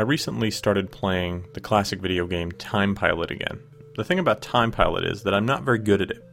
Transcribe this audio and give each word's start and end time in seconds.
I 0.00 0.02
recently 0.02 0.50
started 0.50 0.90
playing 0.90 1.44
the 1.52 1.60
classic 1.60 2.00
video 2.00 2.26
game 2.26 2.52
Time 2.52 2.94
Pilot 2.94 3.30
again. 3.30 3.60
The 3.96 4.02
thing 4.02 4.18
about 4.18 4.40
Time 4.40 4.70
Pilot 4.72 5.04
is 5.04 5.24
that 5.24 5.34
I'm 5.34 5.44
not 5.44 5.62
very 5.62 5.78
good 5.78 6.00
at 6.00 6.10
it. 6.10 6.24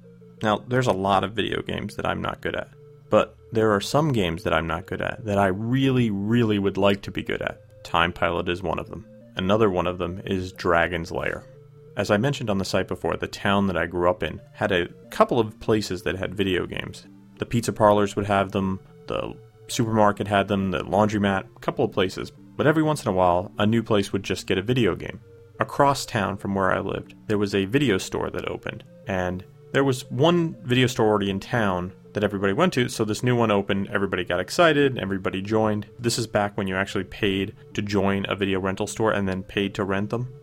Now, 0.42 0.64
there's 0.70 0.88
a 0.88 0.94
lot 0.94 1.26
of 1.26 1.34
video 1.34 1.62
games 1.62 1.98
that 1.98 2.06
I'm 2.06 2.22
not 2.22 2.40
good 2.40 2.56
at, 2.56 2.70
but 3.10 3.36
there 3.52 3.74
are 3.74 3.82
some 3.82 4.14
games 4.14 4.44
that 4.44 4.54
I'm 4.54 4.68
not 4.68 4.86
good 4.86 5.02
at 5.02 5.26
that 5.26 5.38
I 5.38 5.48
really, 5.48 6.10
really 6.10 6.60
would 6.60 6.78
like 6.78 7.02
to 7.02 7.12
be 7.12 7.24
good 7.24 7.42
at. 7.42 7.60
Time 7.84 8.14
Pilot 8.14 8.48
is 8.48 8.64
one 8.64 8.80
of 8.80 8.90
them. 8.90 9.06
Another 9.36 9.70
one 9.70 9.86
of 9.86 9.98
them 9.98 10.22
is 10.24 10.54
Dragon's 10.54 11.12
Lair. 11.12 11.44
As 11.98 12.10
I 12.10 12.16
mentioned 12.16 12.50
on 12.50 12.60
the 12.60 12.64
site 12.64 12.88
before, 12.88 13.18
the 13.18 13.28
town 13.28 13.68
that 13.68 13.76
I 13.76 13.86
grew 13.86 14.10
up 14.10 14.24
in 14.24 14.40
had 14.54 14.72
a 14.72 14.88
couple 15.10 15.42
of 15.42 15.60
places 15.60 16.04
that 16.04 16.16
had 16.16 16.34
video 16.34 16.66
games. 16.68 17.06
The 17.38 17.46
pizza 17.46 17.74
parlors 17.74 18.16
would 18.16 18.28
have 18.28 18.54
them, 18.54 18.80
the 19.08 19.36
supermarket 19.68 20.30
had 20.30 20.48
them, 20.48 20.72
the 20.72 20.86
laundromat, 20.86 21.48
a 21.54 21.60
couple 21.60 21.84
of 21.84 21.92
places. 21.92 22.32
But 22.58 22.68
every 22.68 22.84
once 22.84 23.04
in 23.04 23.10
a 23.10 23.14
while, 23.14 23.52
a 23.60 23.68
new 23.68 23.84
place 23.84 24.12
would 24.12 24.24
just 24.24 24.48
get 24.48 24.58
a 24.58 24.64
video 24.64 24.96
game. 24.96 25.22
Across 25.60 26.08
town 26.08 26.38
from 26.38 26.56
where 26.56 26.74
I 26.74 26.80
lived, 26.80 27.14
there 27.28 27.38
was 27.38 27.54
a 27.54 27.66
video 27.66 27.98
store 27.98 28.30
that 28.32 28.50
opened, 28.50 28.84
and 29.08 29.46
there 29.72 29.84
was 29.84 30.10
one 30.10 30.56
video 30.64 30.88
store 30.88 31.08
already 31.08 31.30
in 31.30 31.40
town 31.40 31.94
that 32.14 32.24
everybody 32.24 32.54
went 32.54 32.74
to, 32.74 32.90
so 32.90 33.06
this 33.06 33.22
new 33.22 33.36
one 33.36 33.52
opened, 33.52 33.90
everybody 33.90 34.24
got 34.24 34.40
excited, 34.40 34.98
everybody 34.98 35.42
joined. 35.42 35.86
This 36.00 36.18
is 36.18 36.26
back 36.26 36.58
when 36.58 36.68
you 36.68 36.76
actually 36.76 37.04
paid 37.04 37.56
to 37.76 37.82
join 37.84 38.26
a 38.28 38.36
video 38.36 38.60
rental 38.60 38.88
store 38.88 39.12
and 39.12 39.28
then 39.28 39.44
paid 39.44 39.76
to 39.76 39.84
rent 39.84 40.10
them. 40.10 40.34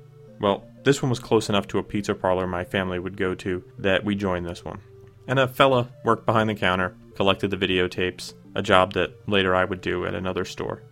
Well, 0.41 0.65
this 0.84 1.03
one 1.03 1.11
was 1.11 1.19
close 1.19 1.49
enough 1.49 1.67
to 1.69 1.78
a 1.78 1.83
pizza 1.83 2.15
parlor 2.15 2.47
my 2.47 2.65
family 2.65 3.01
would 3.01 3.17
go 3.17 3.34
to 3.37 3.65
that 3.78 4.05
we 4.05 4.15
joined 4.15 4.47
this 4.47 4.65
one. 4.65 4.81
And 5.27 5.39
a 5.39 5.49
fella 5.49 5.89
worked 6.05 6.27
behind 6.27 6.49
the 6.49 6.55
counter, 6.55 6.97
collected 7.17 7.51
the 7.51 7.56
videotapes, 7.56 8.34
a 8.55 8.62
job 8.62 8.93
that 8.93 9.28
later 9.28 9.55
I 9.55 9.65
would 9.65 9.81
do 9.81 10.06
at 10.06 10.15
another 10.15 10.45
store. 10.45 10.83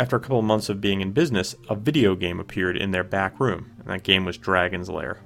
After 0.00 0.14
a 0.14 0.20
couple 0.20 0.38
of 0.38 0.44
months 0.44 0.68
of 0.68 0.80
being 0.80 1.00
in 1.00 1.10
business, 1.10 1.56
a 1.68 1.74
video 1.74 2.14
game 2.14 2.38
appeared 2.38 2.76
in 2.76 2.92
their 2.92 3.02
back 3.02 3.40
room, 3.40 3.72
and 3.80 3.88
that 3.88 4.04
game 4.04 4.24
was 4.24 4.38
Dragon's 4.38 4.88
Lair. 4.88 5.20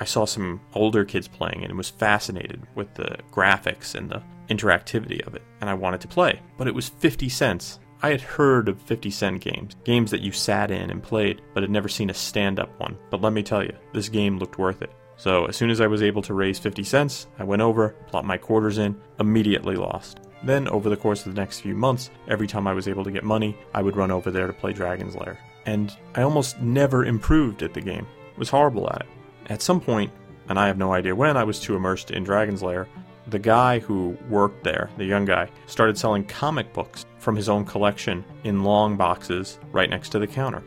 I 0.00 0.04
saw 0.04 0.26
some 0.26 0.60
older 0.74 1.02
kids 1.06 1.28
playing 1.28 1.62
it 1.62 1.70
and 1.70 1.78
was 1.78 1.88
fascinated 1.88 2.60
with 2.74 2.92
the 2.92 3.16
graphics 3.30 3.94
and 3.94 4.10
the 4.10 4.22
interactivity 4.50 5.26
of 5.26 5.34
it, 5.34 5.42
and 5.62 5.70
I 5.70 5.74
wanted 5.74 6.02
to 6.02 6.08
play. 6.08 6.40
But 6.58 6.68
it 6.68 6.74
was 6.74 6.90
50 6.90 7.30
cents. 7.30 7.78
I 8.02 8.10
had 8.10 8.20
heard 8.20 8.68
of 8.68 8.82
50 8.82 9.10
cent 9.10 9.40
games, 9.40 9.76
games 9.84 10.10
that 10.10 10.20
you 10.20 10.30
sat 10.30 10.70
in 10.70 10.90
and 10.90 11.02
played, 11.02 11.40
but 11.54 11.62
had 11.62 11.70
never 11.70 11.88
seen 11.88 12.10
a 12.10 12.14
stand 12.14 12.60
up 12.60 12.78
one. 12.78 12.98
But 13.10 13.22
let 13.22 13.32
me 13.32 13.42
tell 13.42 13.62
you, 13.62 13.72
this 13.94 14.10
game 14.10 14.38
looked 14.38 14.58
worth 14.58 14.82
it. 14.82 14.92
So 15.16 15.46
as 15.46 15.56
soon 15.56 15.70
as 15.70 15.80
I 15.80 15.86
was 15.86 16.02
able 16.02 16.20
to 16.22 16.34
raise 16.34 16.58
50 16.58 16.82
cents, 16.84 17.28
I 17.38 17.44
went 17.44 17.62
over, 17.62 17.90
plopped 18.08 18.26
my 18.26 18.36
quarters 18.36 18.76
in, 18.76 19.00
immediately 19.20 19.76
lost. 19.76 20.18
Then, 20.44 20.68
over 20.68 20.88
the 20.88 20.96
course 20.96 21.24
of 21.24 21.34
the 21.34 21.40
next 21.40 21.60
few 21.60 21.74
months, 21.74 22.10
every 22.28 22.46
time 22.46 22.66
I 22.66 22.72
was 22.72 22.88
able 22.88 23.04
to 23.04 23.12
get 23.12 23.24
money, 23.24 23.56
I 23.74 23.82
would 23.82 23.96
run 23.96 24.10
over 24.10 24.30
there 24.30 24.46
to 24.46 24.52
play 24.52 24.72
Dragon's 24.72 25.14
Lair. 25.14 25.38
And 25.66 25.96
I 26.14 26.22
almost 26.22 26.60
never 26.60 27.04
improved 27.04 27.62
at 27.62 27.74
the 27.74 27.80
game. 27.80 28.06
was 28.36 28.48
horrible 28.48 28.88
at 28.90 29.02
it. 29.02 29.06
At 29.50 29.62
some 29.62 29.80
point, 29.80 30.10
and 30.48 30.58
I 30.58 30.66
have 30.66 30.78
no 30.78 30.92
idea 30.92 31.14
when, 31.14 31.36
I 31.36 31.44
was 31.44 31.60
too 31.60 31.76
immersed 31.76 32.10
in 32.10 32.24
Dragon's 32.24 32.62
Lair, 32.62 32.88
the 33.28 33.38
guy 33.38 33.78
who 33.78 34.16
worked 34.28 34.64
there, 34.64 34.90
the 34.96 35.04
young 35.04 35.24
guy, 35.24 35.48
started 35.66 35.96
selling 35.96 36.24
comic 36.24 36.72
books 36.72 37.06
from 37.18 37.36
his 37.36 37.48
own 37.48 37.64
collection 37.64 38.24
in 38.42 38.64
long 38.64 38.96
boxes 38.96 39.58
right 39.70 39.88
next 39.88 40.08
to 40.10 40.18
the 40.18 40.26
counter. 40.26 40.62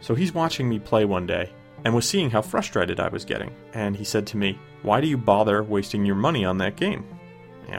So 0.00 0.14
he's 0.14 0.34
watching 0.34 0.68
me 0.68 0.78
play 0.78 1.06
one 1.06 1.26
day 1.26 1.50
and 1.84 1.94
was 1.94 2.08
seeing 2.08 2.30
how 2.30 2.42
frustrated 2.42 3.00
I 3.00 3.08
was 3.08 3.24
getting, 3.24 3.50
and 3.72 3.96
he 3.96 4.04
said 4.04 4.26
to 4.28 4.36
me, 4.36 4.58
Why 4.82 5.00
do 5.00 5.06
you 5.06 5.16
bother 5.16 5.62
wasting 5.62 6.04
your 6.04 6.14
money 6.14 6.44
on 6.44 6.58
that 6.58 6.76
game? 6.76 7.06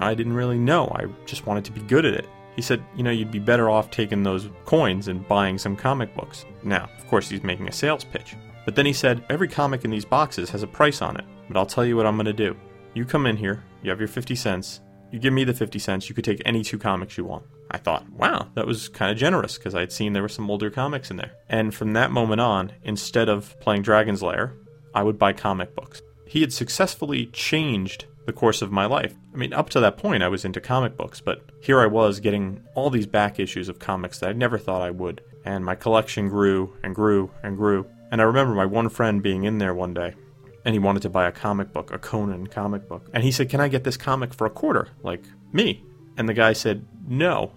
I 0.04 0.14
didn't 0.14 0.34
really 0.34 0.60
know, 0.60 0.88
I 0.88 1.06
just 1.26 1.46
wanted 1.46 1.66
to 1.66 1.72
be 1.72 1.82
good 1.82 2.06
at 2.06 2.14
it. 2.14 2.28
He 2.56 2.62
said, 2.62 2.84
You 2.96 3.04
know, 3.04 3.12
you'd 3.12 3.32
be 3.32 3.40
better 3.40 3.70
off 3.70 3.92
taking 3.92 4.24
those 4.24 4.50
coins 4.66 5.08
and 5.08 5.28
buying 5.28 5.58
some 5.58 5.76
comic 5.76 6.14
books. 6.16 6.46
Now, 6.64 6.90
of 6.98 7.08
course, 7.08 7.30
he's 7.30 7.44
making 7.44 7.68
a 7.68 7.72
sales 7.72 8.04
pitch. 8.04 8.36
But 8.64 8.76
then 8.76 8.86
he 8.86 8.94
said, 8.94 9.24
Every 9.30 9.48
comic 9.48 9.86
in 9.86 9.92
these 9.92 10.06
boxes 10.06 10.50
has 10.50 10.64
a 10.64 10.68
price 10.68 11.02
on 11.02 11.18
it, 11.18 11.26
but 11.48 11.58
I'll 11.58 11.66
tell 11.66 11.86
you 11.86 11.96
what 11.96 12.06
I'm 12.06 12.16
going 12.16 12.26
to 12.26 12.34
do. 12.34 12.56
You 12.94 13.06
come 13.06 13.26
in 13.26 13.36
here, 13.36 13.64
you 13.84 13.90
have 13.90 14.00
your 14.00 14.08
50 14.08 14.36
cents, 14.36 14.80
you 15.12 15.20
give 15.20 15.34
me 15.34 15.44
the 15.44 15.54
50 15.54 15.80
cents, 15.80 16.10
you 16.10 16.16
could 16.16 16.24
take 16.24 16.42
any 16.46 16.64
two 16.64 16.78
comics 16.78 17.18
you 17.18 17.26
want. 17.26 17.46
I 17.72 17.78
thought, 17.78 18.10
wow, 18.12 18.48
that 18.56 18.66
was 18.66 18.90
kind 18.90 19.12
of 19.12 19.18
generous 19.18 19.58
because 19.58 19.76
I 19.76 19.82
had 19.82 19.92
seen 19.92 20.14
there 20.14 20.22
were 20.22 20.30
some 20.30 20.50
older 20.50 20.70
comics 20.70 21.12
in 21.12 21.18
there. 21.18 21.32
And 21.50 21.74
from 21.74 21.94
that 21.94 22.12
moment 22.12 22.42
on, 22.42 22.72
instead 22.84 23.28
of 23.28 23.60
playing 23.60 23.82
Dragon's 23.82 24.24
Lair, 24.24 24.54
I 24.94 25.04
would 25.04 25.20
buy 25.20 25.34
comic 25.34 25.76
books. 25.76 26.02
He 26.26 26.42
had 26.42 26.54
successfully 26.54 27.28
changed 27.28 28.06
the 28.26 28.34
course 28.34 28.62
of 28.62 28.72
my 28.72 28.86
life. 28.86 29.14
I 29.34 29.38
mean, 29.38 29.54
up 29.54 29.70
to 29.72 29.80
that 29.80 29.98
point, 29.98 30.24
I 30.24 30.28
was 30.28 30.46
into 30.46 30.60
comic 30.60 30.98
books, 30.98 31.22
but 31.22 31.46
here 31.62 31.80
I 31.80 31.86
was 31.86 32.20
getting 32.20 32.64
all 32.74 32.90
these 32.90 33.06
back 33.06 33.40
issues 33.40 33.70
of 33.70 33.80
comics 33.80 34.20
that 34.20 34.30
I 34.30 34.34
never 34.34 34.58
thought 34.58 34.82
I 34.82 34.92
would. 34.92 35.22
And 35.44 35.64
my 35.64 35.76
collection 35.76 36.28
grew 36.28 36.76
and 36.84 36.96
grew 36.96 37.32
and 37.44 37.56
grew. 37.56 37.86
And 38.12 38.22
I 38.22 38.26
remember 38.26 38.54
my 38.54 38.66
one 38.66 38.90
friend 38.90 39.22
being 39.22 39.44
in 39.44 39.60
there 39.60 39.74
one 39.74 39.94
day, 39.94 40.16
and 40.64 40.74
he 40.74 40.80
wanted 40.80 41.04
to 41.04 41.10
buy 41.10 41.28
a 41.28 41.32
comic 41.32 41.72
book, 41.72 41.92
a 41.92 42.00
Conan 42.00 42.48
comic 42.48 42.90
book. 42.90 43.08
And 43.14 43.24
he 43.24 43.32
said, 43.32 43.50
Can 43.50 43.62
I 43.62 43.68
get 43.68 43.84
this 43.84 43.98
comic 43.98 44.34
for 44.34 44.48
a 44.48 44.52
quarter? 44.52 44.90
Like 45.04 45.24
me. 45.54 45.84
And 46.18 46.28
the 46.28 46.34
guy 46.34 46.54
said, 46.54 46.86
No, 47.08 47.52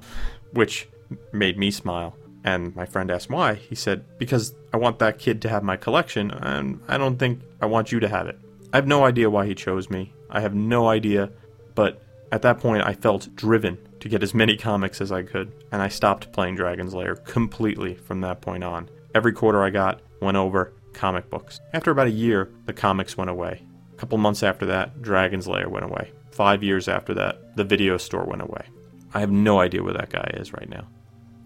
which 0.52 0.88
made 1.32 1.58
me 1.58 1.70
smile. 1.70 2.16
And 2.44 2.74
my 2.76 2.86
friend 2.86 3.10
asked 3.10 3.30
why. 3.30 3.54
He 3.54 3.74
said, 3.74 4.04
Because 4.18 4.54
I 4.72 4.76
want 4.76 4.98
that 4.98 5.18
kid 5.18 5.40
to 5.42 5.48
have 5.48 5.62
my 5.62 5.76
collection, 5.76 6.30
and 6.30 6.80
I 6.88 6.98
don't 6.98 7.18
think 7.18 7.40
I 7.60 7.66
want 7.66 7.90
you 7.90 8.00
to 8.00 8.08
have 8.08 8.26
it. 8.26 8.38
I 8.72 8.76
have 8.76 8.86
no 8.86 9.04
idea 9.04 9.30
why 9.30 9.46
he 9.46 9.54
chose 9.54 9.88
me. 9.88 10.12
I 10.30 10.40
have 10.40 10.54
no 10.54 10.88
idea, 10.88 11.30
but 11.74 12.02
at 12.30 12.42
that 12.42 12.60
point 12.60 12.84
I 12.84 12.92
felt 12.92 13.34
driven 13.34 13.78
to 14.00 14.08
get 14.08 14.22
as 14.22 14.34
many 14.34 14.56
comics 14.56 15.00
as 15.00 15.10
I 15.10 15.22
could, 15.22 15.52
and 15.72 15.82
I 15.82 15.88
stopped 15.88 16.32
playing 16.32 16.56
Dragon's 16.56 16.94
Lair 16.94 17.16
completely 17.16 17.94
from 17.94 18.20
that 18.20 18.40
point 18.40 18.64
on. 18.64 18.88
Every 19.14 19.32
quarter 19.32 19.62
I 19.62 19.70
got 19.70 20.00
went 20.20 20.36
over 20.36 20.72
comic 20.92 21.30
books. 21.30 21.60
After 21.72 21.90
about 21.90 22.06
a 22.06 22.10
year, 22.10 22.50
the 22.66 22.72
comics 22.72 23.16
went 23.16 23.30
away. 23.30 23.62
A 23.92 23.96
couple 23.96 24.18
months 24.18 24.42
after 24.42 24.66
that, 24.66 25.02
Dragon's 25.02 25.48
Lair 25.48 25.68
went 25.68 25.84
away. 25.84 26.12
Five 26.30 26.62
years 26.62 26.88
after 26.88 27.14
that, 27.14 27.56
the 27.56 27.64
video 27.64 27.96
store 27.96 28.24
went 28.24 28.42
away. 28.42 28.66
I 29.14 29.20
have 29.20 29.30
no 29.30 29.60
idea 29.60 29.82
where 29.82 29.94
that 29.94 30.10
guy 30.10 30.30
is 30.34 30.52
right 30.52 30.68
now. 30.68 30.86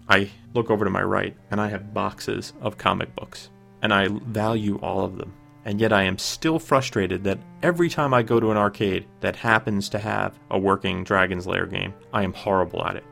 I 0.09 0.29
look 0.53 0.69
over 0.69 0.83
to 0.85 0.91
my 0.91 1.01
right, 1.01 1.35
and 1.49 1.61
I 1.61 1.69
have 1.69 1.93
boxes 1.93 2.53
of 2.61 2.77
comic 2.77 3.15
books, 3.15 3.49
and 3.81 3.93
I 3.93 4.09
value 4.09 4.77
all 4.79 5.05
of 5.05 5.17
them. 5.17 5.33
And 5.65 5.79
yet 5.79 5.93
I 5.93 6.03
am 6.03 6.17
still 6.17 6.59
frustrated 6.59 7.23
that 7.23 7.39
every 7.61 7.89
time 7.89 8.13
I 8.13 8.21
go 8.21 8.39
to 8.39 8.51
an 8.51 8.57
arcade 8.57 9.05
that 9.21 9.35
happens 9.35 9.87
to 9.89 9.99
have 9.99 10.37
a 10.51 10.59
working 10.59 11.03
Dragon's 11.03 11.47
Lair 11.47 11.65
game, 11.65 11.93
I 12.11 12.23
am 12.23 12.33
horrible 12.33 12.85
at 12.85 12.97
it. 12.97 13.05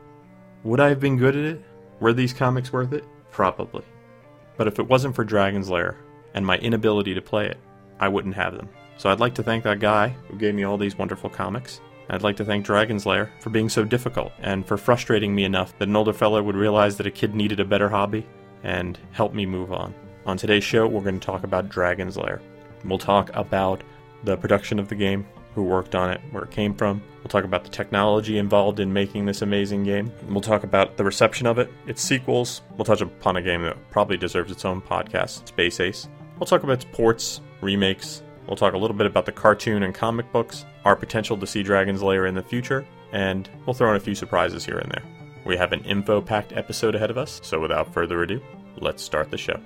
Would 0.64 0.80
I 0.80 0.90
have 0.90 1.00
been 1.00 1.16
good 1.16 1.34
at 1.34 1.44
it? 1.44 1.64
Were 2.00 2.12
these 2.12 2.32
comics 2.32 2.72
worth 2.72 2.92
it? 2.92 3.04
Probably. 3.30 3.84
But 4.56 4.68
if 4.68 4.78
it 4.78 4.86
wasn't 4.86 5.14
for 5.14 5.24
Dragon's 5.24 5.70
Lair 5.70 5.96
and 6.34 6.44
my 6.44 6.58
inability 6.58 7.14
to 7.14 7.22
play 7.22 7.46
it, 7.46 7.58
I 7.98 8.08
wouldn't 8.08 8.34
have 8.34 8.56
them. 8.56 8.68
So 8.98 9.10
I'd 9.10 9.20
like 9.20 9.34
to 9.36 9.42
thank 9.42 9.64
that 9.64 9.80
guy 9.80 10.08
who 10.28 10.36
gave 10.36 10.54
me 10.54 10.64
all 10.64 10.76
these 10.76 10.98
wonderful 10.98 11.30
comics. 11.30 11.80
I'd 12.10 12.22
like 12.22 12.36
to 12.36 12.44
thank 12.44 12.66
Dragon's 12.66 13.06
Lair 13.06 13.32
for 13.40 13.50
being 13.50 13.68
so 13.68 13.84
difficult 13.84 14.32
and 14.40 14.66
for 14.66 14.76
frustrating 14.76 15.34
me 15.34 15.44
enough 15.44 15.76
that 15.78 15.88
an 15.88 15.96
older 15.96 16.12
fella 16.12 16.42
would 16.42 16.56
realize 16.56 16.96
that 16.98 17.06
a 17.06 17.10
kid 17.10 17.34
needed 17.34 17.60
a 17.60 17.64
better 17.64 17.88
hobby 17.88 18.26
and 18.62 18.98
help 19.12 19.32
me 19.32 19.46
move 19.46 19.72
on. 19.72 19.94
On 20.24 20.36
today's 20.36 20.62
show, 20.62 20.86
we're 20.86 21.00
going 21.00 21.18
to 21.18 21.26
talk 21.26 21.42
about 21.42 21.68
Dragon's 21.68 22.16
Lair. 22.16 22.40
We'll 22.84 22.98
talk 22.98 23.30
about 23.34 23.82
the 24.22 24.36
production 24.36 24.78
of 24.78 24.88
the 24.88 24.94
game, 24.94 25.26
who 25.56 25.64
worked 25.64 25.96
on 25.96 26.10
it, 26.10 26.20
where 26.30 26.44
it 26.44 26.52
came 26.52 26.74
from. 26.74 27.02
We'll 27.18 27.28
talk 27.28 27.42
about 27.42 27.64
the 27.64 27.70
technology 27.70 28.38
involved 28.38 28.78
in 28.78 28.92
making 28.92 29.26
this 29.26 29.42
amazing 29.42 29.82
game. 29.82 30.12
We'll 30.28 30.40
talk 30.40 30.62
about 30.62 30.96
the 30.96 31.02
reception 31.02 31.48
of 31.48 31.58
it, 31.58 31.72
its 31.88 32.00
sequels. 32.00 32.62
We'll 32.76 32.84
touch 32.84 33.00
upon 33.00 33.36
a 33.36 33.42
game 33.42 33.62
that 33.62 33.76
probably 33.90 34.16
deserves 34.16 34.52
its 34.52 34.64
own 34.64 34.80
podcast, 34.80 35.48
Space 35.48 35.80
Ace. 35.80 36.08
We'll 36.38 36.46
talk 36.46 36.62
about 36.62 36.74
its 36.74 36.86
ports, 36.92 37.40
remakes. 37.60 38.22
We'll 38.46 38.56
talk 38.56 38.74
a 38.74 38.78
little 38.78 38.96
bit 38.96 39.08
about 39.08 39.26
the 39.26 39.32
cartoon 39.32 39.82
and 39.82 39.92
comic 39.92 40.30
books, 40.30 40.64
our 40.84 40.94
potential 40.94 41.36
to 41.36 41.46
see 41.48 41.64
Dragon's 41.64 42.02
Lair 42.02 42.26
in 42.26 42.36
the 42.36 42.42
future, 42.42 42.86
and 43.10 43.48
we'll 43.66 43.74
throw 43.74 43.90
in 43.90 43.96
a 43.96 44.00
few 44.00 44.14
surprises 44.14 44.64
here 44.64 44.78
and 44.78 44.90
there. 44.92 45.02
We 45.44 45.56
have 45.56 45.72
an 45.72 45.84
info 45.84 46.20
packed 46.20 46.52
episode 46.52 46.94
ahead 46.94 47.10
of 47.10 47.18
us, 47.18 47.40
so 47.42 47.58
without 47.58 47.92
further 47.92 48.22
ado, 48.22 48.40
let's 48.78 49.02
start 49.02 49.32
the 49.32 49.38
show. 49.38 49.60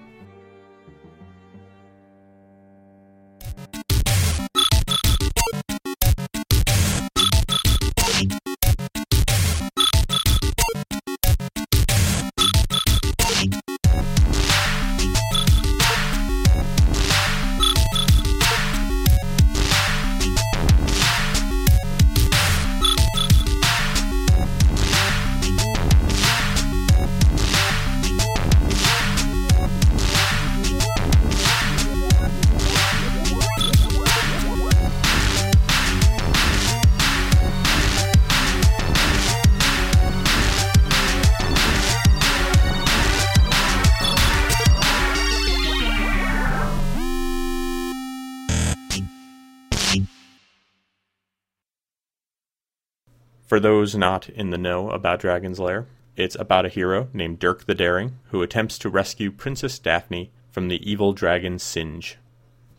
For 53.56 53.60
those 53.60 53.96
not 53.96 54.28
in 54.28 54.50
the 54.50 54.58
know 54.58 54.90
about 54.90 55.20
Dragon's 55.20 55.58
Lair, 55.58 55.86
it's 56.14 56.36
about 56.38 56.66
a 56.66 56.68
hero 56.68 57.08
named 57.14 57.38
Dirk 57.38 57.64
the 57.64 57.74
Daring 57.74 58.18
who 58.24 58.42
attempts 58.42 58.76
to 58.80 58.90
rescue 58.90 59.30
Princess 59.30 59.78
Daphne 59.78 60.30
from 60.50 60.68
the 60.68 60.78
evil 60.86 61.14
dragon 61.14 61.58
Singe. 61.58 62.18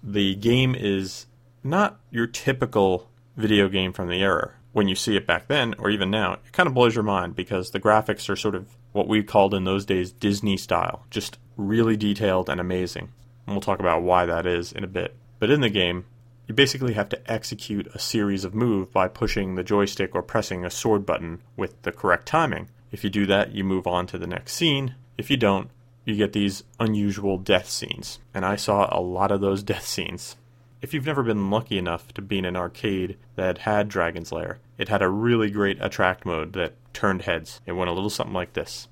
The 0.03 0.35
game 0.35 0.75
is 0.75 1.25
not 1.63 1.99
your 2.11 2.27
typical 2.27 3.09
video 3.35 3.69
game 3.69 3.91
from 3.91 4.07
the 4.07 4.21
era. 4.21 4.51
When 4.71 4.87
you 4.87 4.93
see 4.93 5.15
it 5.15 5.25
back 5.25 5.47
then, 5.47 5.73
or 5.79 5.89
even 5.89 6.11
now, 6.11 6.33
it 6.33 6.51
kind 6.51 6.67
of 6.67 6.75
blows 6.75 6.93
your 6.93 7.03
mind 7.03 7.35
because 7.35 7.71
the 7.71 7.79
graphics 7.79 8.29
are 8.29 8.35
sort 8.35 8.53
of 8.53 8.77
what 8.91 9.07
we 9.07 9.23
called 9.23 9.55
in 9.55 9.63
those 9.63 9.83
days 9.83 10.11
Disney 10.11 10.57
style, 10.57 11.07
just 11.09 11.39
really 11.55 11.97
detailed 11.97 12.51
and 12.51 12.61
amazing. 12.61 13.09
And 13.47 13.55
we'll 13.55 13.61
talk 13.61 13.79
about 13.79 14.03
why 14.03 14.27
that 14.27 14.45
is 14.45 14.73
in 14.73 14.83
a 14.83 14.87
bit. 14.87 15.15
But 15.39 15.49
in 15.49 15.61
the 15.61 15.71
game, 15.71 16.05
you 16.47 16.55
basically 16.55 16.93
have 16.93 17.09
to 17.09 17.31
execute 17.31 17.87
a 17.93 17.99
series 17.99 18.45
of 18.45 18.55
moves 18.55 18.89
by 18.91 19.07
pushing 19.07 19.55
the 19.55 19.63
joystick 19.63 20.15
or 20.15 20.23
pressing 20.23 20.63
a 20.63 20.69
sword 20.69 21.05
button 21.05 21.41
with 21.57 21.81
the 21.81 21.91
correct 21.91 22.25
timing. 22.25 22.69
If 22.91 23.03
you 23.03 23.09
do 23.09 23.25
that, 23.25 23.53
you 23.53 23.63
move 23.63 23.85
on 23.85 24.07
to 24.07 24.17
the 24.17 24.27
next 24.27 24.53
scene. 24.53 24.95
If 25.17 25.29
you 25.29 25.35
don't, 25.35 25.69
you 26.05 26.15
get 26.15 26.31
these 26.31 26.63
unusual 26.79 27.37
death 27.37 27.69
scenes. 27.69 28.19
And 28.33 28.45
I 28.45 28.55
saw 28.55 28.87
a 28.89 29.01
lot 29.01 29.31
of 29.31 29.41
those 29.41 29.61
death 29.73 29.85
scenes. 29.85 30.37
If 30.81 30.93
you've 30.93 31.05
never 31.05 31.23
been 31.23 31.49
lucky 31.49 31.77
enough 31.77 32.13
to 32.13 32.21
be 32.21 32.37
in 32.37 32.45
an 32.45 32.55
arcade 32.55 33.17
that 33.35 33.59
had 33.59 33.89
Dragon's 33.89 34.31
Lair, 34.31 34.59
it 34.77 34.89
had 34.89 35.01
a 35.01 35.09
really 35.09 35.49
great 35.49 35.79
attract 35.81 36.25
mode 36.25 36.53
that 36.53 36.75
turned 36.93 37.23
heads. 37.23 37.59
It 37.65 37.73
went 37.73 37.89
a 37.89 37.93
little 37.93 38.11
something 38.11 38.33
like 38.33 38.53
this. 38.53 38.87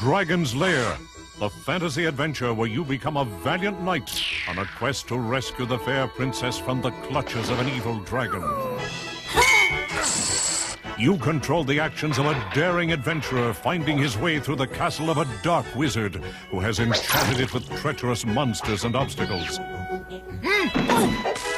Dragon's 0.00 0.54
Lair, 0.54 0.96
the 1.40 1.48
fantasy 1.48 2.04
adventure 2.04 2.52
where 2.52 2.68
you 2.68 2.84
become 2.84 3.16
a 3.16 3.24
valiant 3.24 3.80
knight 3.80 4.22
on 4.46 4.58
a 4.58 4.66
quest 4.76 5.08
to 5.08 5.18
rescue 5.18 5.64
the 5.64 5.78
fair 5.78 6.06
princess 6.06 6.58
from 6.58 6.82
the 6.82 6.90
clutches 6.90 7.48
of 7.48 7.58
an 7.60 7.68
evil 7.70 7.98
dragon. 8.00 8.42
You 10.98 11.16
control 11.16 11.64
the 11.64 11.80
actions 11.80 12.18
of 12.18 12.26
a 12.26 12.50
daring 12.52 12.92
adventurer 12.92 13.54
finding 13.54 13.96
his 13.96 14.18
way 14.18 14.38
through 14.38 14.56
the 14.56 14.66
castle 14.66 15.08
of 15.08 15.16
a 15.16 15.26
dark 15.42 15.64
wizard 15.74 16.16
who 16.50 16.60
has 16.60 16.78
enchanted 16.78 17.40
it 17.40 17.54
with 17.54 17.70
treacherous 17.80 18.26
monsters 18.26 18.84
and 18.84 18.94
obstacles. 18.94 19.56
Hmm. 19.56 21.49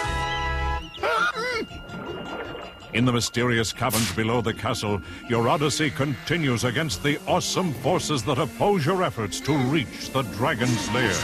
In 2.94 3.06
the 3.06 3.12
mysterious 3.12 3.72
caverns 3.72 4.12
below 4.12 4.42
the 4.42 4.52
castle, 4.52 5.00
your 5.26 5.48
odyssey 5.48 5.90
continues 5.90 6.64
against 6.64 7.02
the 7.02 7.18
awesome 7.26 7.72
forces 7.72 8.22
that 8.24 8.38
oppose 8.38 8.84
your 8.84 9.02
efforts 9.02 9.40
to 9.40 9.56
reach 9.56 10.10
the 10.10 10.20
dragon's 10.22 10.92
lair. 10.92 11.14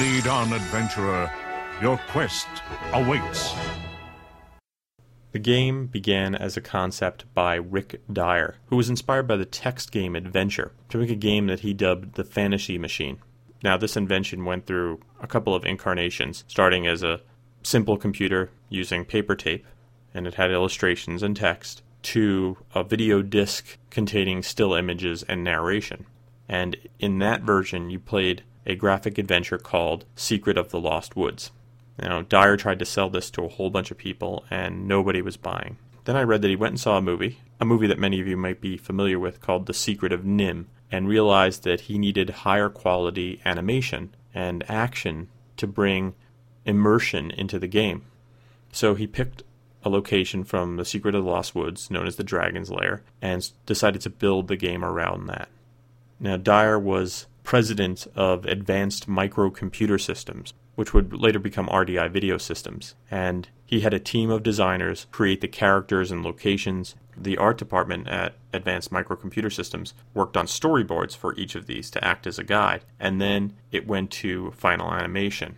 Lead 0.00 0.26
on, 0.26 0.52
adventurer. 0.54 1.30
Your 1.82 1.98
quest 2.08 2.48
awaits. 2.94 3.52
The 5.32 5.38
game 5.38 5.86
began 5.86 6.34
as 6.34 6.56
a 6.56 6.62
concept 6.62 7.26
by 7.34 7.56
Rick 7.56 8.00
Dyer, 8.10 8.56
who 8.66 8.76
was 8.76 8.88
inspired 8.88 9.28
by 9.28 9.36
the 9.36 9.44
text 9.44 9.92
game 9.92 10.16
Adventure 10.16 10.72
to 10.88 10.98
make 10.98 11.10
a 11.10 11.14
game 11.14 11.48
that 11.48 11.60
he 11.60 11.74
dubbed 11.74 12.14
the 12.14 12.24
Fantasy 12.24 12.78
Machine. 12.78 13.18
Now, 13.62 13.76
this 13.76 13.96
invention 13.96 14.46
went 14.46 14.66
through 14.66 15.00
a 15.20 15.26
couple 15.26 15.54
of 15.54 15.66
incarnations, 15.66 16.44
starting 16.48 16.86
as 16.86 17.02
a 17.02 17.20
simple 17.62 17.96
computer 17.96 18.50
using 18.68 19.04
paper 19.04 19.34
tape, 19.34 19.66
and 20.14 20.26
it 20.26 20.34
had 20.34 20.50
illustrations 20.50 21.22
and 21.22 21.36
text, 21.36 21.82
to 22.02 22.56
a 22.74 22.82
video 22.82 23.22
disc 23.22 23.76
containing 23.90 24.42
still 24.42 24.74
images 24.74 25.22
and 25.24 25.44
narration. 25.44 26.06
And 26.48 26.76
in 26.98 27.18
that 27.18 27.42
version, 27.42 27.90
you 27.90 28.00
played 28.00 28.42
a 28.66 28.74
graphic 28.74 29.18
adventure 29.18 29.58
called 29.58 30.04
Secret 30.16 30.56
of 30.56 30.70
the 30.70 30.80
Lost 30.80 31.16
Woods. 31.16 31.50
Now, 31.98 32.22
Dyer 32.22 32.56
tried 32.56 32.78
to 32.78 32.84
sell 32.84 33.10
this 33.10 33.30
to 33.32 33.44
a 33.44 33.48
whole 33.48 33.70
bunch 33.70 33.90
of 33.90 33.98
people, 33.98 34.44
and 34.50 34.88
nobody 34.88 35.20
was 35.20 35.36
buying. 35.36 35.76
Then 36.04 36.16
I 36.16 36.22
read 36.22 36.40
that 36.42 36.48
he 36.48 36.56
went 36.56 36.72
and 36.72 36.80
saw 36.80 36.96
a 36.96 37.02
movie, 37.02 37.40
a 37.60 37.66
movie 37.66 37.86
that 37.86 37.98
many 37.98 38.20
of 38.20 38.26
you 38.26 38.36
might 38.36 38.60
be 38.60 38.76
familiar 38.76 39.18
with 39.18 39.40
called 39.40 39.66
The 39.66 39.74
Secret 39.74 40.12
of 40.12 40.22
NIMH, 40.22 40.66
and 40.90 41.06
realized 41.06 41.62
that 41.64 41.82
he 41.82 41.98
needed 41.98 42.30
higher 42.30 42.68
quality 42.68 43.40
animation 43.44 44.14
and 44.34 44.64
action 44.68 45.28
to 45.56 45.66
bring 45.66 46.14
immersion 46.64 47.30
into 47.30 47.58
the 47.58 47.66
game. 47.66 48.04
So 48.72 48.94
he 48.94 49.06
picked 49.06 49.42
a 49.82 49.88
location 49.88 50.44
from 50.44 50.76
The 50.76 50.84
Secret 50.84 51.14
of 51.14 51.24
the 51.24 51.30
Lost 51.30 51.54
Woods, 51.54 51.90
known 51.90 52.06
as 52.06 52.16
the 52.16 52.24
Dragon's 52.24 52.70
Lair, 52.70 53.02
and 53.22 53.50
decided 53.66 54.02
to 54.02 54.10
build 54.10 54.48
the 54.48 54.56
game 54.56 54.84
around 54.84 55.26
that. 55.26 55.48
Now, 56.18 56.36
Dyer 56.36 56.78
was 56.78 57.26
president 57.44 58.06
of 58.14 58.44
Advanced 58.44 59.08
Microcomputer 59.08 60.00
Systems, 60.00 60.52
which 60.74 60.92
would 60.92 61.14
later 61.14 61.38
become 61.38 61.66
RDI 61.68 62.10
Video 62.10 62.36
Systems, 62.36 62.94
and 63.10 63.48
he 63.64 63.80
had 63.80 63.94
a 63.94 63.98
team 63.98 64.30
of 64.30 64.42
designers 64.42 65.06
create 65.10 65.40
the 65.40 65.48
characters 65.48 66.10
and 66.10 66.22
locations. 66.22 66.94
The 67.16 67.38
art 67.38 67.58
department 67.58 68.08
at 68.08 68.34
Advanced 68.52 68.90
Microcomputer 68.90 69.52
Systems 69.52 69.94
worked 70.14 70.36
on 70.36 70.46
storyboards 70.46 71.16
for 71.16 71.34
each 71.36 71.54
of 71.54 71.66
these 71.66 71.90
to 71.90 72.04
act 72.04 72.26
as 72.26 72.38
a 72.38 72.44
guide, 72.44 72.84
and 72.98 73.20
then 73.20 73.54
it 73.72 73.86
went 73.86 74.10
to 74.12 74.52
final 74.52 74.92
animation. 74.92 75.56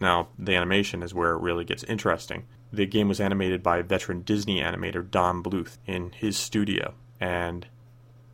Now, 0.00 0.28
the 0.38 0.54
animation 0.54 1.02
is 1.02 1.14
where 1.14 1.32
it 1.32 1.42
really 1.42 1.64
gets 1.64 1.84
interesting. 1.84 2.44
The 2.72 2.86
game 2.86 3.08
was 3.08 3.20
animated 3.20 3.62
by 3.62 3.82
veteran 3.82 4.22
Disney 4.22 4.60
animator 4.60 5.08
Don 5.08 5.42
Bluth 5.42 5.76
in 5.86 6.12
his 6.12 6.36
studio, 6.36 6.94
and 7.20 7.66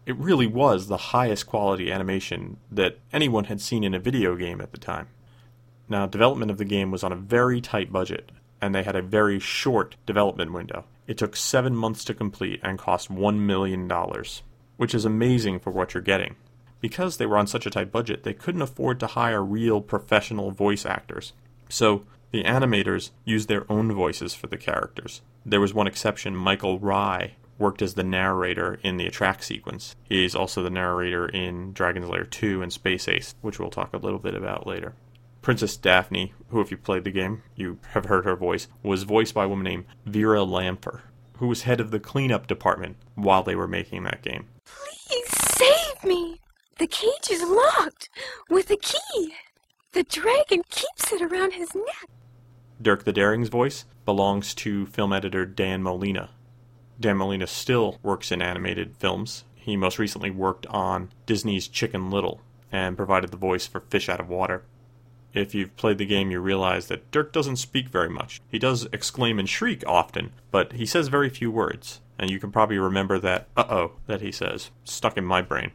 it 0.04 0.16
really 0.16 0.46
was 0.46 0.86
the 0.86 0.96
highest 0.96 1.46
quality 1.46 1.90
animation 1.90 2.58
that 2.70 2.98
anyone 3.12 3.44
had 3.44 3.60
seen 3.60 3.82
in 3.82 3.94
a 3.94 3.98
video 3.98 4.36
game 4.36 4.60
at 4.60 4.70
the 4.70 4.78
time. 4.78 5.08
Now, 5.88 6.06
development 6.06 6.50
of 6.52 6.58
the 6.58 6.64
game 6.64 6.92
was 6.92 7.02
on 7.02 7.12
a 7.12 7.16
very 7.16 7.60
tight 7.60 7.92
budget, 7.92 8.30
and 8.60 8.72
they 8.74 8.84
had 8.84 8.96
a 8.96 9.02
very 9.02 9.40
short 9.40 9.96
development 10.06 10.52
window. 10.52 10.84
It 11.06 11.18
took 11.18 11.34
seven 11.34 11.74
months 11.74 12.04
to 12.04 12.14
complete 12.14 12.60
and 12.62 12.78
cost 12.78 13.12
$1 13.12 13.38
million, 13.38 13.90
which 14.76 14.94
is 14.94 15.04
amazing 15.04 15.60
for 15.60 15.70
what 15.70 15.94
you're 15.94 16.02
getting. 16.02 16.36
Because 16.80 17.16
they 17.16 17.26
were 17.26 17.38
on 17.38 17.46
such 17.46 17.66
a 17.66 17.70
tight 17.70 17.90
budget, 17.90 18.22
they 18.22 18.34
couldn't 18.34 18.62
afford 18.62 19.00
to 19.00 19.06
hire 19.08 19.42
real 19.42 19.80
professional 19.80 20.50
voice 20.50 20.84
actors. 20.84 21.32
So, 21.68 22.04
the 22.32 22.44
animators 22.44 23.10
used 23.24 23.48
their 23.48 23.70
own 23.70 23.92
voices 23.92 24.34
for 24.34 24.46
the 24.46 24.56
characters. 24.56 25.22
There 25.44 25.60
was 25.60 25.72
one 25.72 25.86
exception 25.86 26.36
Michael 26.36 26.78
Rye 26.78 27.32
worked 27.58 27.82
as 27.82 27.94
the 27.94 28.04
narrator 28.04 28.78
in 28.82 28.96
the 28.96 29.06
attract 29.06 29.42
sequence. 29.44 29.96
He's 30.04 30.34
also 30.34 30.62
the 30.62 30.70
narrator 30.70 31.26
in 31.26 31.72
Dragon's 31.72 32.08
Lair 32.08 32.24
2 32.24 32.62
and 32.62 32.72
Space 32.72 33.08
Ace, 33.08 33.34
which 33.40 33.58
we'll 33.58 33.70
talk 33.70 33.94
a 33.94 33.98
little 33.98 34.18
bit 34.18 34.34
about 34.34 34.66
later. 34.66 34.94
Princess 35.40 35.76
Daphne, 35.76 36.34
who, 36.48 36.60
if 36.60 36.70
you 36.70 36.76
played 36.76 37.04
the 37.04 37.10
game, 37.10 37.42
you 37.54 37.78
have 37.90 38.06
heard 38.06 38.24
her 38.24 38.36
voice, 38.36 38.68
was 38.82 39.04
voiced 39.04 39.32
by 39.32 39.44
a 39.44 39.48
woman 39.48 39.64
named 39.64 39.84
Vera 40.04 40.42
Lanpher, 40.42 41.04
who 41.38 41.46
was 41.46 41.62
head 41.62 41.80
of 41.80 41.90
the 41.90 42.00
cleanup 42.00 42.46
department 42.46 42.96
while 43.14 43.42
they 43.42 43.54
were 43.54 43.68
making 43.68 44.02
that 44.02 44.22
game. 44.22 44.46
Please 44.64 45.28
save 45.28 46.04
me! 46.04 46.40
The 46.78 46.88
cage 46.88 47.30
is 47.30 47.42
locked 47.42 48.10
with 48.50 48.70
a 48.70 48.76
key. 48.76 49.32
The 49.96 50.02
dragon 50.02 50.62
keeps 50.68 51.10
it 51.10 51.22
around 51.22 51.54
his 51.54 51.74
neck. 51.74 52.10
Dirk 52.82 53.04
the 53.04 53.14
Daring's 53.14 53.48
voice 53.48 53.86
belongs 54.04 54.54
to 54.56 54.84
film 54.84 55.10
editor 55.10 55.46
Dan 55.46 55.82
Molina. 55.82 56.32
Dan 57.00 57.16
Molina 57.16 57.46
still 57.46 57.98
works 58.02 58.30
in 58.30 58.42
animated 58.42 58.98
films. 58.98 59.44
He 59.54 59.74
most 59.74 59.98
recently 59.98 60.30
worked 60.30 60.66
on 60.66 61.12
Disney's 61.24 61.66
Chicken 61.66 62.10
Little 62.10 62.42
and 62.70 62.94
provided 62.94 63.30
the 63.30 63.38
voice 63.38 63.66
for 63.66 63.80
Fish 63.80 64.10
Out 64.10 64.20
of 64.20 64.28
Water. 64.28 64.64
If 65.32 65.54
you've 65.54 65.74
played 65.76 65.96
the 65.96 66.04
game, 66.04 66.30
you 66.30 66.40
realize 66.40 66.88
that 66.88 67.10
Dirk 67.10 67.32
doesn't 67.32 67.56
speak 67.56 67.88
very 67.88 68.10
much. 68.10 68.42
He 68.50 68.58
does 68.58 68.86
exclaim 68.92 69.38
and 69.38 69.48
shriek 69.48 69.82
often, 69.86 70.34
but 70.50 70.72
he 70.72 70.84
says 70.84 71.08
very 71.08 71.30
few 71.30 71.50
words. 71.50 72.02
And 72.18 72.28
you 72.28 72.38
can 72.38 72.52
probably 72.52 72.78
remember 72.78 73.18
that 73.20 73.48
uh 73.56 73.64
oh 73.70 73.92
that 74.08 74.20
he 74.20 74.30
says, 74.30 74.70
stuck 74.84 75.16
in 75.16 75.24
my 75.24 75.40
brain. 75.40 75.70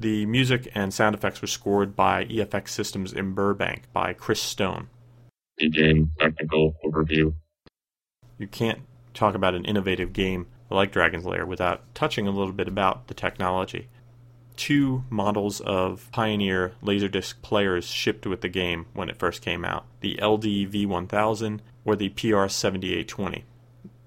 The 0.00 0.24
music 0.24 0.66
and 0.74 0.94
sound 0.94 1.14
effects 1.14 1.42
were 1.42 1.46
scored 1.46 1.94
by 1.94 2.24
EFX 2.24 2.70
Systems 2.70 3.12
in 3.12 3.34
Burbank 3.34 3.82
by 3.92 4.14
Chris 4.14 4.40
Stone. 4.40 4.88
Begin 5.58 6.10
technical 6.18 6.74
overview. 6.82 7.34
You 8.38 8.46
can't 8.46 8.78
talk 9.12 9.34
about 9.34 9.54
an 9.54 9.66
innovative 9.66 10.14
game 10.14 10.46
like 10.70 10.90
Dragon's 10.90 11.26
Lair 11.26 11.44
without 11.44 11.82
touching 11.94 12.26
a 12.26 12.30
little 12.30 12.54
bit 12.54 12.66
about 12.66 13.08
the 13.08 13.14
technology. 13.14 13.88
Two 14.56 15.04
models 15.10 15.60
of 15.60 16.08
Pioneer 16.12 16.72
Laserdisc 16.82 17.34
players 17.42 17.84
shipped 17.84 18.26
with 18.26 18.40
the 18.40 18.48
game 18.48 18.86
when 18.94 19.10
it 19.10 19.18
first 19.18 19.42
came 19.42 19.66
out 19.66 19.84
the 20.00 20.14
LD 20.14 20.72
V1000 20.72 21.60
or 21.84 21.94
the 21.94 22.08
PR 22.08 22.48
7820. 22.48 23.44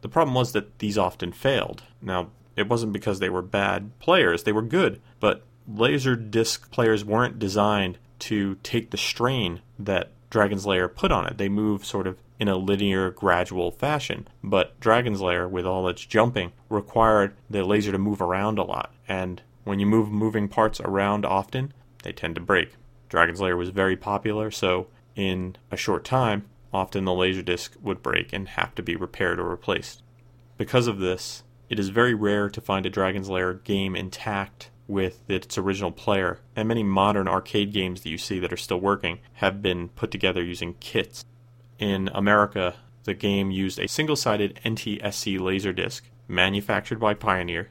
The 0.01 0.09
problem 0.09 0.33
was 0.33 0.53
that 0.53 0.79
these 0.79 0.97
often 0.97 1.31
failed. 1.31 1.83
Now, 2.01 2.31
it 2.55 2.67
wasn't 2.67 2.93
because 2.93 3.19
they 3.19 3.29
were 3.29 3.43
bad 3.43 4.00
players, 4.00 4.41
they 4.41 4.51
were 4.51 4.63
good, 4.63 5.00
but 5.19 5.43
laser 5.67 6.15
disc 6.15 6.72
players 6.72 7.05
weren't 7.05 7.39
designed 7.39 7.98
to 8.20 8.55
take 8.63 8.91
the 8.91 8.98
strain 8.98 9.62
that 9.77 10.12
Dragon's 10.29 10.65
Lair 10.65 10.88
put 10.88 11.12
on 11.12 11.27
it. 11.27 11.38
They 11.38 11.50
move 11.50 11.86
sort 11.86 12.08
of 12.08 12.17
in 12.39 12.48
a 12.48 12.58
linear, 12.58 13.12
gradual 13.12 13.72
fashion. 13.72 14.27
But 14.43 14.79
Dragon's 14.79 15.22
Lair, 15.22 15.48
with 15.48 15.65
all 15.65 15.88
its 15.88 16.05
jumping, 16.05 16.51
required 16.70 17.36
the 17.50 17.63
laser 17.63 17.91
to 17.91 17.98
move 17.98 18.22
around 18.22 18.58
a 18.58 18.63
lot. 18.63 18.93
And 19.08 19.41
when 19.63 19.79
you 19.79 19.86
move 19.86 20.10
moving 20.10 20.48
parts 20.48 20.79
around 20.82 21.25
often, 21.25 21.74
they 22.03 22.12
tend 22.12 22.36
to 22.36 22.41
break. 22.41 22.75
Dragon's 23.10 23.39
Lair 23.39 23.55
was 23.55 23.70
very 23.70 23.96
popular, 23.96 24.51
so 24.51 24.88
in 25.15 25.55
a 25.72 25.77
short 25.77 26.03
time, 26.03 26.46
often 26.74 27.05
the 27.05 27.13
laser 27.13 27.43
disc 27.43 27.75
would 27.82 28.01
break 28.01 28.34
and 28.34 28.50
have 28.50 28.74
to 28.75 28.82
be 28.84 28.96
repaired 28.96 29.39
or 29.39 29.48
replaced. 29.48 30.01
Because 30.58 30.88
of 30.88 31.00
this, 31.00 31.43
it 31.70 31.79
is 31.79 31.89
very 31.89 32.13
rare 32.13 32.50
to 32.50 32.62
find 32.62 32.86
a 32.86 32.89
Dragon's 32.89 33.29
Lair 33.29 33.53
game 33.53 33.96
intact 33.96 34.70
with 34.88 35.22
its 35.30 35.58
original 35.58 35.92
player, 35.92 36.40
and 36.56 36.68
many 36.68 36.84
modern 36.84 37.28
arcade 37.28 37.72
games 37.72 38.02
that 38.02 38.10
you 38.10 38.18
see 38.18 38.40
that 38.40 38.54
are 38.54 38.58
still 38.58 38.80
working 38.80 39.20
have 39.34 39.62
been 39.62 39.90
put 39.90 40.12
together 40.12 40.44
using 40.44 40.74
kits. 40.75 41.24
In 41.80 42.10
America, 42.13 42.75
the 43.04 43.13
game 43.13 43.52
used 43.52 43.80
a 43.80 43.88
single 43.88 44.16
sided 44.16 44.60
NTSC 44.63 45.40
Laserdisc 45.40 46.02
manufactured 46.28 47.00
by 47.00 47.13
Pioneer, 47.13 47.70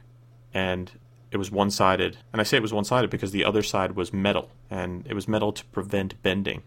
and 0.53 0.91
it 1.31 1.37
was 1.37 1.51
one 1.51 1.71
sided. 1.71 2.17
And 2.31 2.39
I 2.39 2.43
say 2.43 2.57
it 2.57 2.63
was 2.63 2.73
one 2.73 2.83
sided 2.83 3.09
because 3.09 3.31
the 3.31 3.45
other 3.45 3.63
side 3.63 3.95
was 3.95 4.13
metal, 4.13 4.51
and 4.69 5.05
it 5.07 5.13
was 5.13 5.27
metal 5.27 5.51
to 5.53 5.65
prevent 5.65 6.21
bending. 6.21 6.63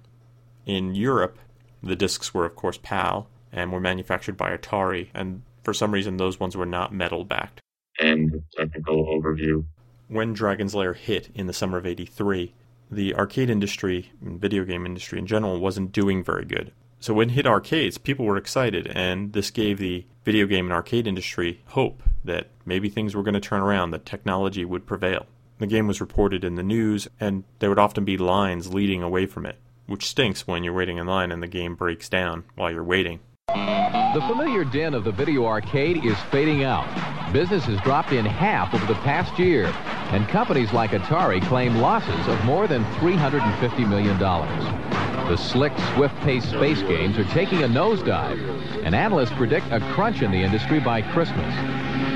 In 0.64 0.94
Europe, 0.94 1.38
the 1.82 1.96
discs 1.96 2.34
were, 2.34 2.44
of 2.44 2.56
course, 2.56 2.78
PAL 2.78 3.28
and 3.52 3.72
were 3.72 3.80
manufactured 3.80 4.36
by 4.36 4.56
Atari, 4.56 5.08
and 5.14 5.42
for 5.62 5.72
some 5.72 5.92
reason, 5.92 6.16
those 6.16 6.40
ones 6.40 6.56
were 6.56 6.66
not 6.66 6.92
metal 6.92 7.24
backed. 7.24 7.60
And 8.00 8.42
technical 8.56 9.06
overview. 9.06 9.64
When 10.08 10.34
Dragon's 10.34 10.72
Lair 10.72 10.94
hit 10.94 11.30
in 11.34 11.48
the 11.48 11.52
summer 11.52 11.78
of 11.78 11.86
83, 11.86 12.54
the 12.92 13.12
arcade 13.16 13.50
industry, 13.50 14.12
and 14.24 14.40
video 14.40 14.64
game 14.64 14.86
industry 14.86 15.18
in 15.18 15.26
general, 15.26 15.58
wasn't 15.58 15.90
doing 15.90 16.22
very 16.22 16.44
good. 16.44 16.70
So 17.00 17.12
when 17.12 17.28
it 17.28 17.32
hit 17.32 17.46
arcades, 17.46 17.98
people 17.98 18.24
were 18.24 18.36
excited, 18.36 18.86
and 18.86 19.32
this 19.32 19.50
gave 19.50 19.78
the 19.78 20.06
video 20.24 20.46
game 20.46 20.66
and 20.66 20.72
arcade 20.72 21.08
industry 21.08 21.60
hope 21.66 22.04
that 22.24 22.50
maybe 22.64 22.88
things 22.88 23.16
were 23.16 23.24
going 23.24 23.34
to 23.34 23.40
turn 23.40 23.62
around, 23.62 23.90
that 23.90 24.06
technology 24.06 24.64
would 24.64 24.86
prevail. 24.86 25.26
The 25.58 25.66
game 25.66 25.88
was 25.88 26.00
reported 26.00 26.44
in 26.44 26.54
the 26.54 26.62
news, 26.62 27.08
and 27.18 27.42
there 27.58 27.68
would 27.68 27.78
often 27.78 28.04
be 28.04 28.16
lines 28.16 28.72
leading 28.72 29.02
away 29.02 29.26
from 29.26 29.44
it, 29.44 29.58
which 29.86 30.06
stinks 30.06 30.46
when 30.46 30.62
you're 30.62 30.72
waiting 30.72 30.98
in 30.98 31.08
line 31.08 31.32
and 31.32 31.42
the 31.42 31.48
game 31.48 31.74
breaks 31.74 32.08
down 32.08 32.44
while 32.54 32.70
you're 32.70 32.84
waiting. 32.84 33.18
The 33.48 34.24
familiar 34.28 34.64
din 34.64 34.94
of 34.94 35.04
the 35.04 35.12
video 35.12 35.46
arcade 35.46 36.04
is 36.04 36.16
fading 36.30 36.62
out. 36.62 36.86
Business 37.32 37.64
has 37.64 37.80
dropped 37.80 38.12
in 38.12 38.24
half 38.24 38.72
over 38.72 38.86
the 38.86 38.94
past 39.00 39.38
year, 39.38 39.74
and 40.12 40.28
companies 40.28 40.72
like 40.72 40.90
Atari 40.90 41.42
claim 41.42 41.76
losses 41.76 42.28
of 42.28 42.44
more 42.44 42.66
than 42.66 42.84
$350 42.96 43.88
million. 43.88 44.18
The 44.18 45.36
slick, 45.36 45.72
swift-paced 45.94 46.50
space 46.50 46.82
games 46.82 47.18
are 47.18 47.24
taking 47.24 47.64
a 47.64 47.68
nosedive, 47.68 48.84
and 48.84 48.94
analysts 48.94 49.32
predict 49.32 49.66
a 49.72 49.80
crunch 49.92 50.22
in 50.22 50.30
the 50.30 50.40
industry 50.40 50.78
by 50.78 51.02
Christmas. 51.02 51.52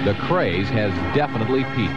The 0.04 0.14
craze 0.20 0.68
has 0.68 0.92
definitely 1.16 1.64
peaked. 1.74 1.92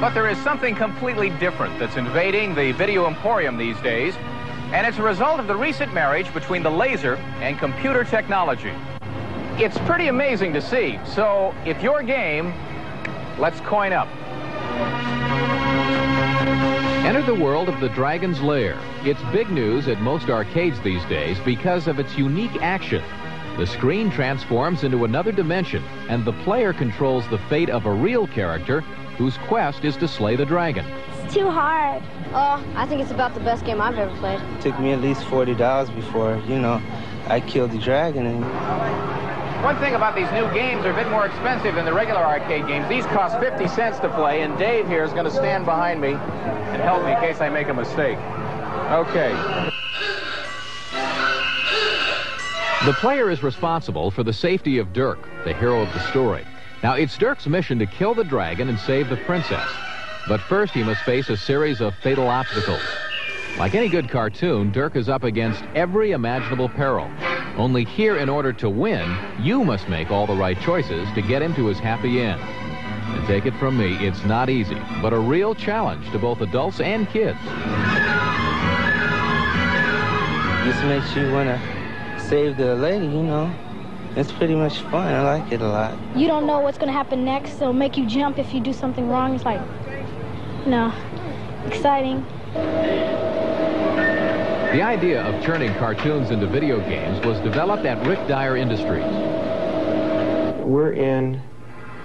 But 0.00 0.14
there 0.14 0.28
is 0.28 0.38
something 0.38 0.74
completely 0.76 1.30
different 1.30 1.76
that's 1.80 1.96
invading 1.96 2.54
the 2.54 2.70
video 2.72 3.06
emporium 3.06 3.56
these 3.56 3.80
days, 3.80 4.14
and 4.72 4.86
it's 4.86 4.98
a 4.98 5.02
result 5.02 5.40
of 5.40 5.48
the 5.48 5.56
recent 5.56 5.92
marriage 5.92 6.32
between 6.32 6.62
the 6.62 6.70
laser 6.70 7.16
and 7.40 7.58
computer 7.58 8.04
technology. 8.04 8.72
It's 9.58 9.78
pretty 9.78 10.08
amazing 10.08 10.52
to 10.52 10.62
see. 10.62 11.00
So, 11.04 11.54
if 11.64 11.82
your 11.82 12.02
game, 12.02 12.54
let's 13.38 13.58
coin 13.60 13.92
up. 13.92 14.08
Enter 17.06 17.22
the 17.22 17.36
world 17.36 17.68
of 17.68 17.78
the 17.78 17.88
Dragon's 17.90 18.42
Lair. 18.42 18.76
It's 19.04 19.22
big 19.30 19.48
news 19.48 19.86
at 19.86 20.00
most 20.00 20.28
arcades 20.28 20.80
these 20.80 21.04
days 21.04 21.38
because 21.44 21.86
of 21.86 22.00
its 22.00 22.18
unique 22.18 22.60
action. 22.60 23.00
The 23.56 23.64
screen 23.64 24.10
transforms 24.10 24.82
into 24.82 25.04
another 25.04 25.30
dimension, 25.30 25.84
and 26.08 26.24
the 26.24 26.32
player 26.42 26.72
controls 26.72 27.24
the 27.28 27.38
fate 27.38 27.70
of 27.70 27.86
a 27.86 27.92
real 27.92 28.26
character 28.26 28.80
whose 29.18 29.38
quest 29.46 29.84
is 29.84 29.96
to 29.98 30.08
slay 30.08 30.34
the 30.34 30.44
dragon. 30.44 30.84
It's 31.22 31.32
too 31.32 31.48
hard. 31.48 32.02
Oh, 32.32 32.60
I 32.74 32.86
think 32.86 33.00
it's 33.00 33.12
about 33.12 33.34
the 33.34 33.40
best 33.40 33.64
game 33.64 33.80
I've 33.80 33.96
ever 33.96 34.14
played. 34.16 34.40
It 34.40 34.60
took 34.62 34.76
me 34.80 34.90
at 34.90 35.00
least 35.00 35.22
$40 35.26 35.94
before, 35.94 36.42
you 36.48 36.58
know, 36.58 36.82
I 37.28 37.38
killed 37.38 37.70
the 37.70 37.78
dragon. 37.78 38.26
And... 38.26 39.25
One 39.66 39.80
thing 39.80 39.96
about 39.96 40.14
these 40.14 40.30
new 40.30 40.48
games, 40.54 40.84
they're 40.84 40.92
a 40.92 40.94
bit 40.94 41.10
more 41.10 41.26
expensive 41.26 41.74
than 41.74 41.84
the 41.84 41.92
regular 41.92 42.20
arcade 42.20 42.68
games. 42.68 42.88
These 42.88 43.04
cost 43.06 43.40
50 43.40 43.66
cents 43.66 43.98
to 43.98 44.08
play, 44.10 44.42
and 44.42 44.56
Dave 44.56 44.86
here 44.86 45.02
is 45.02 45.10
going 45.10 45.24
to 45.24 45.30
stand 45.30 45.64
behind 45.64 46.00
me 46.00 46.10
and 46.10 46.80
help 46.82 47.04
me 47.04 47.10
in 47.10 47.18
case 47.18 47.40
I 47.40 47.48
make 47.48 47.66
a 47.66 47.74
mistake. 47.74 48.16
Okay. 48.92 49.32
The 52.86 52.92
player 53.00 53.28
is 53.28 53.42
responsible 53.42 54.12
for 54.12 54.22
the 54.22 54.32
safety 54.32 54.78
of 54.78 54.92
Dirk, 54.92 55.18
the 55.42 55.52
hero 55.52 55.82
of 55.82 55.92
the 55.92 56.10
story. 56.10 56.46
Now, 56.84 56.94
it's 56.94 57.18
Dirk's 57.18 57.48
mission 57.48 57.76
to 57.80 57.86
kill 57.86 58.14
the 58.14 58.22
dragon 58.22 58.68
and 58.68 58.78
save 58.78 59.08
the 59.08 59.16
princess. 59.16 59.68
But 60.28 60.40
first, 60.42 60.74
he 60.74 60.84
must 60.84 61.02
face 61.02 61.28
a 61.28 61.36
series 61.36 61.80
of 61.80 61.92
fatal 61.96 62.28
obstacles. 62.28 62.82
Like 63.58 63.74
any 63.74 63.88
good 63.88 64.10
cartoon, 64.10 64.70
Dirk 64.70 64.96
is 64.96 65.08
up 65.08 65.24
against 65.24 65.64
every 65.74 66.12
imaginable 66.12 66.68
peril. 66.68 67.10
Only 67.56 67.84
here, 67.86 68.18
in 68.18 68.28
order 68.28 68.52
to 68.52 68.68
win, 68.68 69.16
you 69.40 69.64
must 69.64 69.88
make 69.88 70.10
all 70.10 70.26
the 70.26 70.34
right 70.34 70.60
choices 70.60 71.10
to 71.14 71.22
get 71.22 71.40
him 71.40 71.54
to 71.54 71.64
his 71.66 71.78
happy 71.78 72.20
end. 72.20 72.38
And 72.38 73.26
take 73.26 73.46
it 73.46 73.54
from 73.54 73.78
me, 73.78 73.96
it's 74.06 74.22
not 74.24 74.50
easy, 74.50 74.76
but 75.00 75.14
a 75.14 75.18
real 75.18 75.54
challenge 75.54 76.10
to 76.12 76.18
both 76.18 76.42
adults 76.42 76.80
and 76.80 77.08
kids. 77.08 77.38
Just 80.66 80.84
makes 80.84 81.16
you 81.16 81.32
want 81.32 81.48
to 81.48 82.20
save 82.28 82.58
the 82.58 82.74
lady, 82.74 83.06
you 83.06 83.22
know. 83.22 83.50
It's 84.16 84.32
pretty 84.32 84.54
much 84.54 84.80
fun. 84.80 85.14
I 85.14 85.22
like 85.22 85.50
it 85.50 85.62
a 85.62 85.68
lot. 85.68 85.96
You 86.14 86.26
don't 86.26 86.46
know 86.46 86.60
what's 86.60 86.76
going 86.76 86.88
to 86.88 86.92
happen 86.92 87.24
next. 87.24 87.54
It'll 87.54 87.72
make 87.72 87.96
you 87.96 88.04
jump 88.04 88.38
if 88.38 88.52
you 88.52 88.60
do 88.60 88.74
something 88.74 89.08
wrong. 89.08 89.34
It's 89.34 89.46
like, 89.46 89.62
you 90.66 90.70
know, 90.70 90.92
exciting. 91.66 92.22
The 94.76 94.82
idea 94.82 95.22
of 95.22 95.42
turning 95.42 95.72
cartoons 95.76 96.30
into 96.30 96.46
video 96.46 96.78
games 96.80 97.24
was 97.24 97.40
developed 97.40 97.86
at 97.86 98.06
Rick 98.06 98.28
Dyer 98.28 98.58
Industries. 98.58 99.06
We're 100.62 100.92
in 100.92 101.40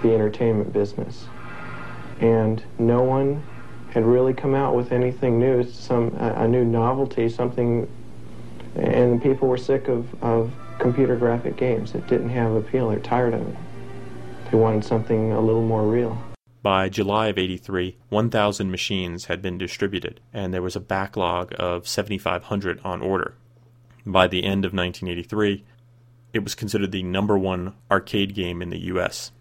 the 0.00 0.14
entertainment 0.14 0.72
business, 0.72 1.26
and 2.20 2.64
no 2.78 3.02
one 3.02 3.42
had 3.90 4.06
really 4.06 4.32
come 4.32 4.54
out 4.54 4.74
with 4.74 4.90
anything 4.90 5.38
new, 5.38 5.70
some 5.70 6.16
a, 6.18 6.44
a 6.44 6.48
new 6.48 6.64
novelty, 6.64 7.28
something, 7.28 7.86
and 8.74 9.22
people 9.22 9.48
were 9.48 9.58
sick 9.58 9.88
of, 9.88 10.06
of 10.24 10.50
computer 10.78 11.14
graphic 11.14 11.56
games. 11.58 11.94
It 11.94 12.06
didn't 12.06 12.30
have 12.30 12.52
appeal. 12.52 12.88
They're 12.88 13.00
tired 13.00 13.34
of 13.34 13.46
it. 13.46 13.56
They 14.50 14.56
wanted 14.56 14.82
something 14.82 15.32
a 15.32 15.40
little 15.42 15.60
more 15.60 15.82
real. 15.82 16.16
By 16.62 16.88
July 16.88 17.26
of 17.26 17.38
83, 17.38 17.96
1,000 18.08 18.70
machines 18.70 19.24
had 19.24 19.42
been 19.42 19.58
distributed, 19.58 20.20
and 20.32 20.54
there 20.54 20.62
was 20.62 20.76
a 20.76 20.80
backlog 20.80 21.52
of 21.58 21.88
7,500 21.88 22.80
on 22.84 23.02
order. 23.02 23.34
By 24.06 24.28
the 24.28 24.44
end 24.44 24.64
of 24.64 24.72
1983, 24.72 25.64
it 26.32 26.44
was 26.44 26.54
considered 26.54 26.92
the 26.92 27.02
number 27.02 27.36
one 27.36 27.74
arcade 27.90 28.34
game 28.34 28.62
in 28.62 28.70
the 28.70 28.84
US. 28.92 29.32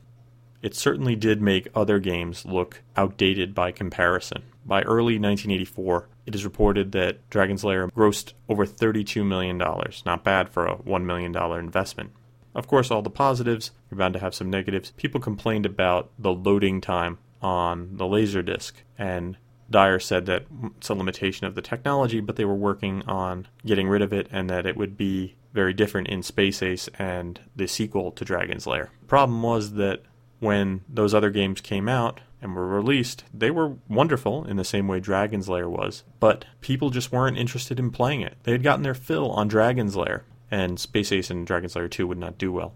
It 0.63 0.75
certainly 0.75 1.15
did 1.15 1.41
make 1.41 1.67
other 1.75 1.99
games 1.99 2.45
look 2.45 2.81
outdated 2.97 3.53
by 3.53 3.71
comparison. 3.71 4.43
By 4.65 4.81
early 4.81 5.19
1984, 5.19 6.09
it 6.25 6.35
is 6.35 6.43
reported 6.43 6.91
that 6.91 7.27
Dragon's 7.29 7.63
Lair 7.63 7.87
grossed 7.87 8.33
over 8.49 8.65
$32 8.65 9.25
million. 9.25 9.57
Not 9.57 10.23
bad 10.23 10.49
for 10.49 10.65
a 10.65 10.77
$1 10.77 11.03
million 11.03 11.35
investment. 11.35 12.11
Of 12.53 12.67
course, 12.67 12.91
all 12.91 13.01
the 13.01 13.09
positives, 13.09 13.71
you're 13.89 13.97
bound 13.97 14.13
to 14.13 14.19
have 14.19 14.35
some 14.35 14.49
negatives. 14.49 14.91
People 14.91 15.21
complained 15.21 15.65
about 15.65 16.11
the 16.19 16.33
loading 16.33 16.81
time 16.81 17.17
on 17.41 17.97
the 17.97 18.05
Laserdisc, 18.05 18.73
and 18.97 19.37
Dyer 19.69 19.99
said 19.99 20.25
that 20.25 20.45
it's 20.77 20.89
a 20.89 20.93
limitation 20.93 21.47
of 21.47 21.55
the 21.55 21.61
technology, 21.61 22.19
but 22.19 22.35
they 22.35 22.45
were 22.45 22.53
working 22.53 23.03
on 23.07 23.47
getting 23.65 23.87
rid 23.87 24.01
of 24.01 24.11
it 24.11 24.27
and 24.29 24.49
that 24.49 24.65
it 24.65 24.75
would 24.75 24.97
be 24.97 25.35
very 25.53 25.73
different 25.73 26.09
in 26.09 26.23
Space 26.23 26.61
Ace 26.61 26.89
and 26.99 27.39
the 27.55 27.67
sequel 27.67 28.11
to 28.11 28.25
Dragon's 28.25 28.67
Lair. 28.67 28.91
Problem 29.07 29.41
was 29.41 29.73
that 29.73 30.01
when 30.39 30.81
those 30.89 31.13
other 31.13 31.29
games 31.29 31.61
came 31.61 31.87
out 31.87 32.19
and 32.41 32.55
were 32.55 32.67
released, 32.67 33.23
they 33.33 33.51
were 33.51 33.75
wonderful 33.87 34.43
in 34.45 34.57
the 34.57 34.65
same 34.65 34.87
way 34.87 34.99
Dragon's 34.99 35.47
Lair 35.47 35.69
was, 35.69 36.03
but 36.19 36.45
people 36.59 36.89
just 36.89 37.11
weren't 37.11 37.37
interested 37.37 37.79
in 37.79 37.91
playing 37.91 38.21
it. 38.21 38.37
They 38.43 38.51
had 38.51 38.63
gotten 38.63 38.83
their 38.83 38.93
fill 38.93 39.31
on 39.31 39.47
Dragon's 39.47 39.95
Lair, 39.95 40.25
and 40.51 40.79
Space 40.79 41.11
Ace 41.11 41.31
and 41.31 41.47
Dragon's 41.47 41.75
Lair 41.75 41.87
2 41.87 42.05
would 42.05 42.17
not 42.19 42.37
do 42.37 42.51
well. 42.51 42.73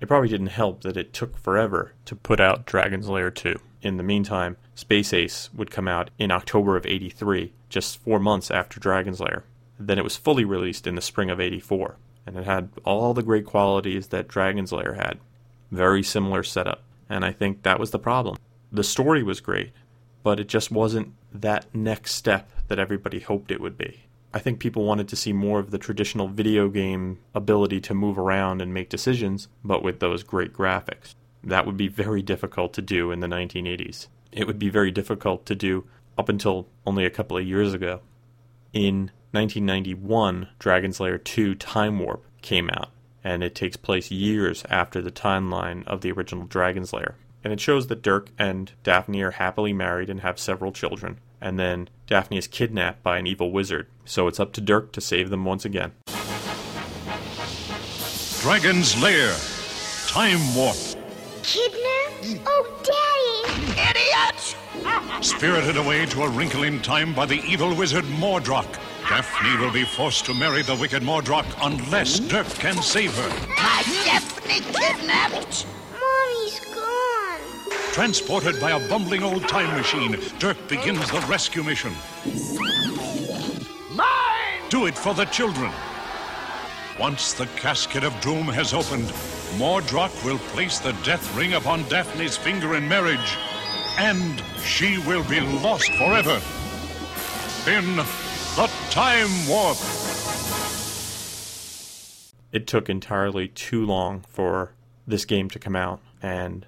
It 0.00 0.06
probably 0.06 0.28
didn't 0.28 0.48
help 0.48 0.82
that 0.82 0.96
it 0.96 1.12
took 1.12 1.36
forever 1.36 1.92
to 2.06 2.16
put 2.16 2.40
out 2.40 2.66
Dragon's 2.66 3.08
Lair 3.08 3.30
2. 3.30 3.60
In 3.82 3.96
the 3.96 4.02
meantime, 4.02 4.56
Space 4.74 5.12
Ace 5.12 5.50
would 5.52 5.70
come 5.70 5.86
out 5.86 6.10
in 6.18 6.30
October 6.30 6.76
of 6.76 6.86
83, 6.86 7.52
just 7.68 7.98
four 7.98 8.18
months 8.18 8.50
after 8.50 8.80
Dragon's 8.80 9.20
Lair. 9.20 9.44
Then 9.78 9.98
it 9.98 10.04
was 10.04 10.16
fully 10.16 10.44
released 10.44 10.86
in 10.86 10.94
the 10.94 11.00
spring 11.00 11.30
of 11.30 11.40
84, 11.40 11.96
and 12.26 12.36
it 12.36 12.44
had 12.44 12.70
all 12.84 13.12
the 13.12 13.22
great 13.22 13.44
qualities 13.44 14.08
that 14.08 14.28
Dragon's 14.28 14.72
Lair 14.72 14.94
had. 14.94 15.18
Very 15.70 16.02
similar 16.02 16.42
setup, 16.42 16.82
and 17.08 17.24
I 17.24 17.32
think 17.32 17.62
that 17.62 17.78
was 17.78 17.90
the 17.90 17.98
problem. 17.98 18.36
The 18.72 18.84
story 18.84 19.22
was 19.22 19.40
great, 19.40 19.72
but 20.22 20.40
it 20.40 20.48
just 20.48 20.70
wasn't 20.70 21.14
that 21.32 21.66
next 21.74 22.14
step 22.14 22.50
that 22.68 22.78
everybody 22.78 23.20
hoped 23.20 23.50
it 23.50 23.60
would 23.60 23.76
be. 23.76 24.04
I 24.32 24.38
think 24.38 24.60
people 24.60 24.84
wanted 24.84 25.08
to 25.08 25.16
see 25.16 25.32
more 25.32 25.58
of 25.58 25.70
the 25.70 25.78
traditional 25.78 26.28
video 26.28 26.68
game 26.68 27.18
ability 27.34 27.80
to 27.82 27.94
move 27.94 28.18
around 28.18 28.60
and 28.60 28.74
make 28.74 28.90
decisions, 28.90 29.48
but 29.64 29.82
with 29.82 30.00
those 30.00 30.22
great 30.22 30.52
graphics. 30.52 31.14
That 31.42 31.64
would 31.64 31.76
be 31.76 31.88
very 31.88 32.20
difficult 32.20 32.72
to 32.74 32.82
do 32.82 33.10
in 33.10 33.20
the 33.20 33.26
1980s. 33.26 34.08
It 34.30 34.46
would 34.46 34.58
be 34.58 34.68
very 34.68 34.90
difficult 34.90 35.46
to 35.46 35.54
do 35.54 35.86
up 36.18 36.28
until 36.28 36.68
only 36.84 37.06
a 37.06 37.10
couple 37.10 37.38
of 37.38 37.46
years 37.46 37.72
ago. 37.72 38.00
In 38.72 39.10
1991, 39.30 40.48
Dragon's 40.58 41.00
Lair 41.00 41.16
2 41.16 41.54
Time 41.54 41.98
Warp 41.98 42.24
came 42.42 42.68
out, 42.70 42.90
and 43.24 43.42
it 43.42 43.54
takes 43.54 43.76
place 43.76 44.10
years 44.10 44.64
after 44.68 45.00
the 45.00 45.10
timeline 45.10 45.86
of 45.86 46.02
the 46.02 46.12
original 46.12 46.44
Dragon's 46.44 46.92
Lair. 46.92 47.16
And 47.48 47.54
it 47.54 47.60
shows 47.60 47.86
that 47.86 48.02
Dirk 48.02 48.28
and 48.38 48.72
Daphne 48.82 49.22
are 49.22 49.30
happily 49.30 49.72
married 49.72 50.10
and 50.10 50.20
have 50.20 50.38
several 50.38 50.70
children. 50.70 51.18
And 51.40 51.58
then 51.58 51.88
Daphne 52.06 52.36
is 52.36 52.46
kidnapped 52.46 53.02
by 53.02 53.16
an 53.16 53.26
evil 53.26 53.50
wizard, 53.50 53.86
so 54.04 54.28
it's 54.28 54.38
up 54.38 54.52
to 54.52 54.60
Dirk 54.60 54.92
to 54.92 55.00
save 55.00 55.30
them 55.30 55.46
once 55.46 55.64
again. 55.64 55.92
Dragon's 58.42 59.00
Lair. 59.02 59.34
Time 60.08 60.54
Warp. 60.54 60.76
Kidnapped? 61.42 62.42
Oh, 62.46 62.66
Daddy! 62.84 63.80
Idiot! 63.80 65.24
Spirited 65.24 65.78
away 65.78 66.04
to 66.04 66.24
a 66.24 66.28
wrinkle 66.28 66.64
in 66.64 66.82
time 66.82 67.14
by 67.14 67.24
the 67.24 67.40
evil 67.46 67.74
wizard 67.74 68.04
Mordroc. 68.20 68.78
Daphne 69.08 69.56
will 69.56 69.72
be 69.72 69.84
forced 69.84 70.26
to 70.26 70.34
marry 70.34 70.60
the 70.60 70.76
wicked 70.76 71.02
Mordroc 71.02 71.46
unless 71.62 72.18
Dirk 72.18 72.46
can 72.56 72.82
save 72.82 73.16
her. 73.16 73.28
My 73.56 73.82
Daphne 74.04 74.60
kidnapped! 74.70 75.64
Mommy's 77.96 78.20
gone. 78.20 78.38
Transported 78.38 78.60
by 78.60 78.70
a 78.72 78.88
bumbling 78.88 79.22
old 79.22 79.48
time 79.48 79.76
machine, 79.76 80.16
Dirk 80.38 80.56
begins 80.68 81.10
the 81.10 81.20
rescue 81.28 81.62
mission. 81.62 81.92
Mine! 83.94 84.68
Do 84.70 84.86
it 84.86 84.96
for 84.96 85.14
the 85.14 85.24
children. 85.26 85.72
Once 86.98 87.32
the 87.32 87.46
casket 87.56 88.04
of 88.04 88.20
doom 88.20 88.46
has 88.48 88.74
opened, 88.74 89.08
Mordroc 89.56 90.24
will 90.24 90.38
place 90.52 90.78
the 90.80 90.92
death 91.04 91.36
ring 91.36 91.54
upon 91.54 91.88
Daphne's 91.88 92.36
finger 92.36 92.76
in 92.76 92.88
marriage, 92.88 93.36
and 93.98 94.42
she 94.62 94.98
will 95.06 95.24
be 95.24 95.40
lost 95.40 95.92
forever. 95.92 96.40
In 97.66 97.96
the 97.96 98.06
Time 98.90 99.28
Warp. 99.48 99.76
It 102.50 102.66
took 102.66 102.88
entirely 102.88 103.48
too 103.48 103.86
long 103.86 104.24
for 104.28 104.72
this 105.06 105.24
game 105.24 105.48
to 105.50 105.58
come 105.58 105.76
out, 105.76 106.00
and 106.20 106.66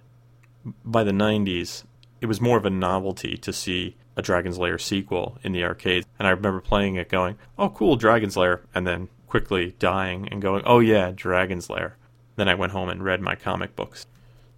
by 0.85 1.05
the 1.05 1.13
90s, 1.13 1.85
it 2.21 2.27
was 2.27 2.41
more 2.41 2.59
of 2.59 2.65
a 2.65 2.71
novelty 2.71 3.37
to 3.39 3.53
see 3.53 3.97
a 4.17 4.23
Dragon's 4.23 4.59
Lair 4.59 4.79
sequel 4.79 5.39
in 5.43 5.53
the 5.53 5.65
arcade. 5.65 6.05
And 6.19 6.29
I 6.29 6.33
remember 6.33 6.61
playing 6.61 6.97
it 6.97 7.09
going, 7.09 7.39
oh, 7.59 7.71
cool, 7.71 7.97
Dragon's 7.97 8.37
Lair, 8.37 8.63
and 8.75 8.87
then 8.87 9.09
quickly 9.27 9.75
dying 9.79 10.29
and 10.31 10.43
going, 10.43 10.63
oh 10.67 10.81
yeah, 10.81 11.13
Dragon's 11.15 11.71
Lair. 11.71 11.97
Then 12.37 12.49
I 12.49 12.55
went 12.55 12.73
home 12.73 12.89
and 12.89 13.03
read 13.03 13.21
my 13.21 13.35
comic 13.35 13.77
books. 13.77 14.07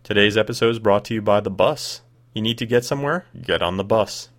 Today's 0.02 0.36
episode 0.36 0.70
is 0.70 0.78
brought 0.78 1.04
to 1.06 1.14
you 1.14 1.22
by 1.22 1.40
the 1.40 1.50
bus. 1.50 2.02
You 2.34 2.42
need 2.42 2.58
to 2.58 2.66
get 2.66 2.84
somewhere? 2.84 3.26
Get 3.40 3.62
on 3.62 3.76
the 3.76 3.84
bus. 3.84 4.30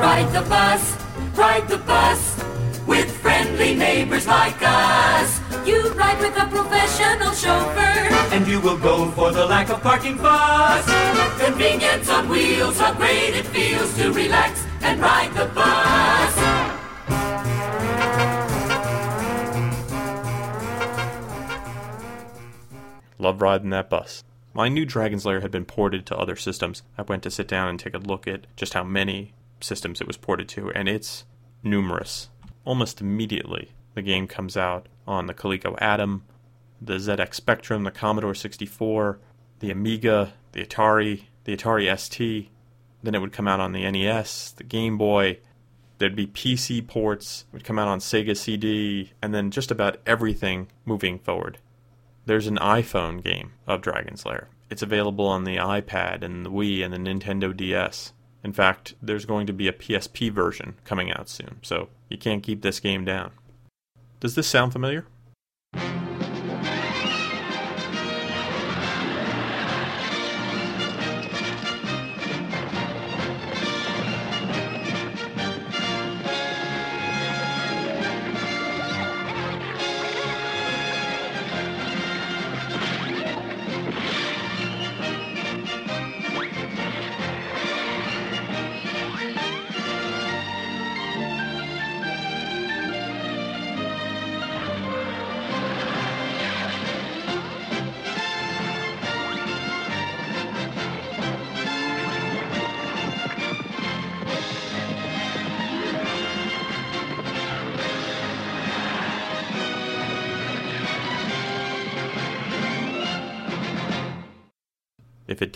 Ride 0.00 0.28
the 0.32 0.42
bus, 0.48 0.96
ride 1.36 1.68
the 1.68 1.78
bus 1.78 2.44
with 2.86 3.10
friendly 3.10 3.74
neighbors 3.74 4.26
like 4.26 4.56
us. 4.60 5.07
Chauffeur, 7.38 8.34
and 8.34 8.46
you 8.46 8.60
will 8.60 8.78
go 8.78 9.10
for 9.12 9.30
the 9.30 9.46
lack 9.46 9.70
of 9.70 9.80
parking 9.82 10.16
fuss. 10.18 10.84
Convenience 11.40 12.08
on 12.08 12.28
wheels, 12.28 12.78
how 12.78 12.92
great 12.94 13.34
it 13.34 13.46
feels 13.46 13.96
to 13.96 14.12
relax 14.12 14.66
and 14.82 15.00
ride 15.00 15.32
the 15.34 15.46
bus. 15.54 16.68
Love 23.20 23.42
riding 23.42 23.70
that 23.70 23.90
bus. 23.90 24.22
I 24.56 24.68
knew 24.68 24.84
Dragon's 24.84 25.24
Lair 25.24 25.40
had 25.40 25.50
been 25.52 25.64
ported 25.64 26.04
to 26.06 26.16
other 26.16 26.34
systems. 26.34 26.82
I 26.96 27.02
went 27.02 27.22
to 27.22 27.30
sit 27.30 27.46
down 27.46 27.68
and 27.68 27.78
take 27.78 27.94
a 27.94 27.98
look 27.98 28.26
at 28.26 28.46
just 28.56 28.74
how 28.74 28.82
many 28.82 29.32
systems 29.60 30.00
it 30.00 30.06
was 30.06 30.16
ported 30.16 30.48
to, 30.50 30.70
and 30.72 30.88
it's 30.88 31.24
numerous. 31.62 32.28
Almost 32.64 33.00
immediately, 33.00 33.70
the 33.94 34.02
game 34.02 34.26
comes 34.26 34.56
out 34.56 34.86
on 35.06 35.26
the 35.26 35.34
Coleco 35.34 35.76
Adam, 35.80 36.24
the 36.80 36.94
ZX 36.94 37.34
Spectrum, 37.34 37.84
the 37.84 37.90
Commodore 37.90 38.34
64, 38.34 39.18
the 39.60 39.70
Amiga, 39.70 40.32
the 40.52 40.64
Atari, 40.64 41.24
the 41.44 41.56
Atari 41.56 41.98
ST. 41.98 42.48
Then 43.02 43.14
it 43.14 43.20
would 43.20 43.32
come 43.32 43.48
out 43.48 43.60
on 43.60 43.72
the 43.72 43.90
NES, 43.90 44.52
the 44.52 44.64
Game 44.64 44.98
Boy. 44.98 45.38
There'd 45.98 46.16
be 46.16 46.26
PC 46.26 46.86
ports, 46.86 47.44
it 47.48 47.54
would 47.54 47.64
come 47.64 47.78
out 47.78 47.88
on 47.88 47.98
Sega 47.98 48.36
CD, 48.36 49.12
and 49.20 49.34
then 49.34 49.50
just 49.50 49.70
about 49.70 49.96
everything 50.06 50.68
moving 50.84 51.18
forward. 51.18 51.58
There's 52.26 52.46
an 52.46 52.58
iPhone 52.58 53.22
game 53.22 53.52
of 53.66 53.80
Dragon's 53.80 54.24
Lair. 54.24 54.48
It's 54.70 54.82
available 54.82 55.26
on 55.26 55.44
the 55.44 55.56
iPad 55.56 56.22
and 56.22 56.44
the 56.44 56.50
Wii 56.50 56.84
and 56.84 56.92
the 56.92 56.98
Nintendo 56.98 57.56
DS. 57.56 58.12
In 58.44 58.52
fact, 58.52 58.94
there's 59.02 59.24
going 59.24 59.46
to 59.46 59.52
be 59.52 59.66
a 59.66 59.72
PSP 59.72 60.30
version 60.30 60.74
coming 60.84 61.10
out 61.10 61.28
soon, 61.28 61.58
so 61.62 61.88
you 62.08 62.18
can't 62.18 62.42
keep 62.42 62.62
this 62.62 62.78
game 62.78 63.04
down. 63.04 63.32
Does 64.20 64.34
this 64.34 64.46
sound 64.46 64.72
familiar? 64.72 65.06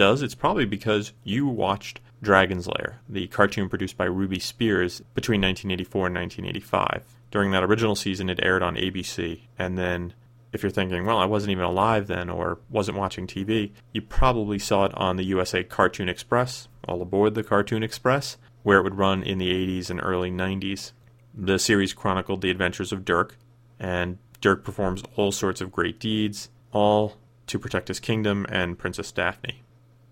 Does, 0.02 0.20
it's 0.20 0.34
probably 0.34 0.64
because 0.64 1.12
you 1.22 1.46
watched 1.46 2.00
Dragon's 2.20 2.66
Lair, 2.66 2.98
the 3.08 3.28
cartoon 3.28 3.68
produced 3.68 3.96
by 3.96 4.06
Ruby 4.06 4.40
Spears 4.40 5.00
between 5.14 5.40
1984 5.40 6.08
and 6.08 6.16
1985. 6.16 7.04
During 7.30 7.52
that 7.52 7.62
original 7.62 7.94
season, 7.94 8.28
it 8.28 8.40
aired 8.42 8.64
on 8.64 8.74
ABC, 8.74 9.42
and 9.60 9.78
then 9.78 10.12
if 10.52 10.60
you're 10.60 10.72
thinking, 10.72 11.06
well, 11.06 11.18
I 11.18 11.24
wasn't 11.24 11.52
even 11.52 11.62
alive 11.62 12.08
then 12.08 12.30
or 12.30 12.58
wasn't 12.68 12.98
watching 12.98 13.28
TV, 13.28 13.70
you 13.92 14.02
probably 14.02 14.58
saw 14.58 14.86
it 14.86 14.94
on 14.96 15.18
the 15.18 15.24
USA 15.26 15.62
Cartoon 15.62 16.08
Express, 16.08 16.66
all 16.88 17.00
aboard 17.00 17.36
the 17.36 17.44
Cartoon 17.44 17.84
Express, 17.84 18.38
where 18.64 18.78
it 18.78 18.82
would 18.82 18.98
run 18.98 19.22
in 19.22 19.38
the 19.38 19.52
80s 19.52 19.88
and 19.88 20.00
early 20.02 20.32
90s. 20.32 20.90
The 21.32 21.60
series 21.60 21.92
chronicled 21.92 22.40
the 22.40 22.50
adventures 22.50 22.90
of 22.90 23.04
Dirk, 23.04 23.36
and 23.78 24.18
Dirk 24.40 24.64
performs 24.64 25.04
all 25.14 25.30
sorts 25.30 25.60
of 25.60 25.70
great 25.70 26.00
deeds, 26.00 26.48
all 26.72 27.18
to 27.46 27.56
protect 27.60 27.86
his 27.86 28.00
kingdom 28.00 28.46
and 28.48 28.76
Princess 28.76 29.12
Daphne. 29.12 29.61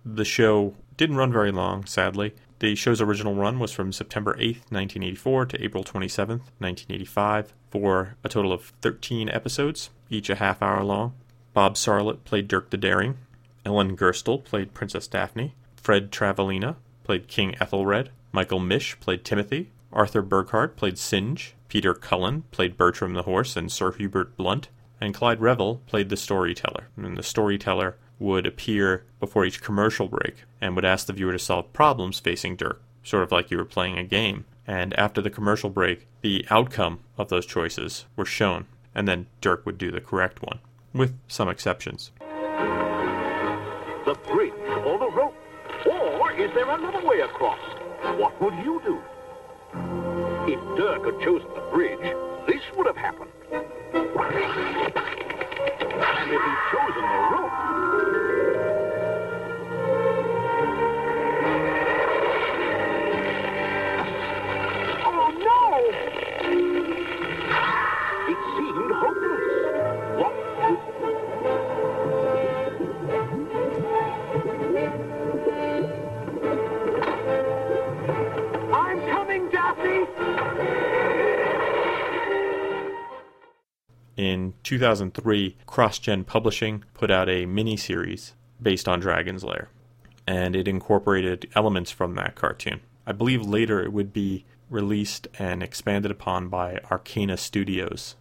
The 0.04 0.24
show 0.24 0.74
didn't 0.96 1.16
run 1.16 1.32
very 1.32 1.52
long, 1.52 1.84
sadly. 1.84 2.34
The 2.60 2.74
show's 2.74 3.00
original 3.00 3.34
run 3.34 3.58
was 3.58 3.72
from 3.72 3.92
September 3.92 4.34
8th, 4.34 4.70
1984 4.70 5.46
to 5.46 5.64
April 5.64 5.82
27th, 5.82 6.42
1985, 6.58 7.54
for 7.70 8.16
a 8.22 8.28
total 8.28 8.52
of 8.52 8.72
13 8.82 9.28
episodes, 9.28 9.90
each 10.10 10.28
a 10.28 10.34
half 10.34 10.62
hour 10.62 10.84
long. 10.84 11.14
Bob 11.54 11.74
Sarlatte 11.74 12.24
played 12.24 12.48
Dirk 12.48 12.70
the 12.70 12.76
Daring. 12.76 13.16
Ellen 13.64 13.96
Gerstle 13.96 14.44
played 14.44 14.74
Princess 14.74 15.06
Daphne. 15.06 15.54
Fred 15.76 16.10
Travalena 16.10 16.76
played 17.04 17.28
King 17.28 17.54
Ethelred. 17.60 18.10
Michael 18.32 18.60
Mish 18.60 18.98
played 19.00 19.24
Timothy. 19.24 19.70
Arthur 19.92 20.22
Burghardt 20.22 20.76
played 20.76 20.98
Singe. 20.98 21.54
Peter 21.68 21.94
Cullen 21.94 22.42
played 22.50 22.76
Bertram 22.76 23.14
the 23.14 23.22
Horse 23.22 23.56
and 23.56 23.70
Sir 23.70 23.92
Hubert 23.92 24.36
Blunt 24.36 24.68
and 25.00 25.14
Clive 25.14 25.40
Revill 25.40 25.80
played 25.86 26.10
the 26.10 26.16
storyteller. 26.16 26.88
And 26.96 27.16
the 27.16 27.22
storyteller 27.22 27.96
would 28.20 28.46
appear 28.46 29.04
before 29.18 29.44
each 29.44 29.60
commercial 29.60 30.06
break 30.06 30.44
and 30.60 30.76
would 30.76 30.84
ask 30.84 31.06
the 31.06 31.12
viewer 31.12 31.32
to 31.32 31.38
solve 31.38 31.72
problems 31.72 32.20
facing 32.20 32.54
Dirk, 32.54 32.80
sort 33.02 33.24
of 33.24 33.32
like 33.32 33.50
you 33.50 33.56
were 33.56 33.64
playing 33.64 33.98
a 33.98 34.04
game. 34.04 34.44
And 34.66 34.96
after 34.98 35.20
the 35.20 35.30
commercial 35.30 35.70
break, 35.70 36.06
the 36.20 36.46
outcome 36.50 37.00
of 37.18 37.28
those 37.28 37.46
choices 37.46 38.04
were 38.14 38.24
shown, 38.26 38.66
and 38.94 39.08
then 39.08 39.26
Dirk 39.40 39.66
would 39.66 39.78
do 39.78 39.90
the 39.90 40.00
correct 40.00 40.42
one, 40.42 40.60
with 40.92 41.18
some 41.26 41.48
exceptions. 41.48 42.12
The 42.20 44.14
bridge 44.28 44.52
or 44.86 44.98
the 44.98 45.10
rope? 45.10 45.34
Or 45.86 46.30
is 46.32 46.52
there 46.54 46.70
another 46.70 47.04
way 47.04 47.20
across? 47.20 47.58
What 48.18 48.40
would 48.40 48.54
you 48.64 48.80
do? 48.84 49.00
If 50.46 50.60
Dirk 50.76 51.04
had 51.04 51.20
chosen 51.24 51.48
the 51.54 51.60
bridge, 51.72 52.14
this 52.46 52.62
would 52.76 52.86
have 52.86 52.96
happened. 52.96 53.30
And 53.52 53.64
if 56.30 56.40
he'd 56.42 56.62
chosen 56.70 57.02
the 57.02 57.28
rope, 57.32 57.52
In 84.20 84.52
2003, 84.64 85.56
CrossGen 85.66 86.26
Publishing 86.26 86.84
put 86.92 87.10
out 87.10 87.30
a 87.30 87.46
mini-series 87.46 88.34
based 88.60 88.86
on 88.86 89.00
Dragon's 89.00 89.42
Lair, 89.42 89.70
and 90.26 90.54
it 90.54 90.68
incorporated 90.68 91.48
elements 91.54 91.90
from 91.90 92.16
that 92.16 92.34
cartoon. 92.34 92.82
I 93.06 93.12
believe 93.12 93.40
later 93.46 93.80
it 93.80 93.94
would 93.94 94.12
be 94.12 94.44
released 94.68 95.26
and 95.38 95.62
expanded 95.62 96.10
upon 96.10 96.50
by 96.50 96.80
Arcana 96.90 97.38
Studios. 97.38 98.16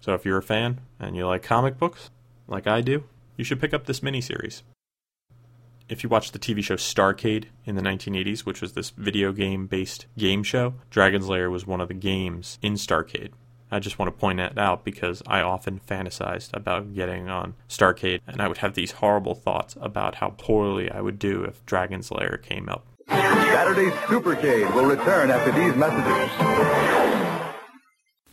So 0.00 0.14
if 0.14 0.24
you're 0.24 0.38
a 0.38 0.42
fan 0.42 0.80
and 0.98 1.14
you 1.14 1.28
like 1.28 1.44
comic 1.44 1.78
books, 1.78 2.10
like 2.48 2.66
I 2.66 2.80
do, 2.80 3.04
you 3.36 3.44
should 3.44 3.60
pick 3.60 3.72
up 3.72 3.86
this 3.86 4.00
miniseries. 4.00 4.62
If 5.88 6.02
you 6.02 6.08
watched 6.08 6.32
the 6.32 6.40
TV 6.40 6.60
show 6.64 6.74
Starcade 6.74 7.44
in 7.64 7.76
the 7.76 7.82
1980s, 7.82 8.40
which 8.40 8.60
was 8.60 8.72
this 8.72 8.90
video 8.90 9.30
game 9.30 9.68
based 9.68 10.06
game 10.18 10.42
show, 10.42 10.74
Dragon's 10.90 11.28
Lair 11.28 11.48
was 11.50 11.68
one 11.68 11.80
of 11.80 11.86
the 11.86 11.94
games 11.94 12.58
in 12.62 12.72
Starcade. 12.72 13.30
I 13.70 13.80
just 13.80 13.98
want 13.98 14.14
to 14.14 14.18
point 14.18 14.38
that 14.38 14.56
out 14.58 14.84
because 14.84 15.22
I 15.26 15.40
often 15.40 15.80
fantasized 15.80 16.54
about 16.54 16.94
getting 16.94 17.28
on 17.28 17.54
Starcade, 17.68 18.20
and 18.26 18.40
I 18.40 18.48
would 18.48 18.58
have 18.58 18.74
these 18.74 18.92
horrible 18.92 19.34
thoughts 19.34 19.76
about 19.80 20.16
how 20.16 20.30
poorly 20.30 20.90
I 20.90 21.00
would 21.00 21.18
do 21.18 21.42
if 21.42 21.64
Dragon's 21.66 22.10
Lair 22.10 22.36
came 22.36 22.68
up. 22.68 22.86
Saturday's 23.08 23.92
Supercade 23.92 24.72
will 24.74 24.86
return 24.86 25.30
after 25.30 25.52
these 25.52 25.74
messages. 25.74 26.30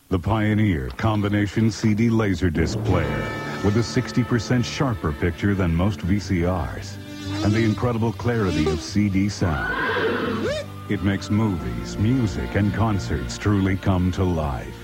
The 0.10 0.20
Pioneer 0.20 0.90
Combination 0.98 1.72
CD 1.72 2.10
Laserdisc 2.10 2.84
player 2.86 3.30
with 3.64 3.78
a 3.78 3.80
60% 3.80 4.64
sharper 4.64 5.12
picture 5.14 5.56
than 5.56 5.74
most 5.74 6.02
VCRs 6.02 6.98
and 7.44 7.52
the 7.52 7.64
incredible 7.64 8.14
clarity 8.14 8.70
of 8.70 8.80
CD 8.80 9.30
sound. 9.30 9.74
It 10.90 11.02
makes 11.02 11.30
movies, 11.30 11.98
music, 11.98 12.56
and 12.56 12.74
concerts 12.74 13.38
truly 13.38 13.78
come 13.78 14.12
to 14.12 14.24
life. 14.24 14.83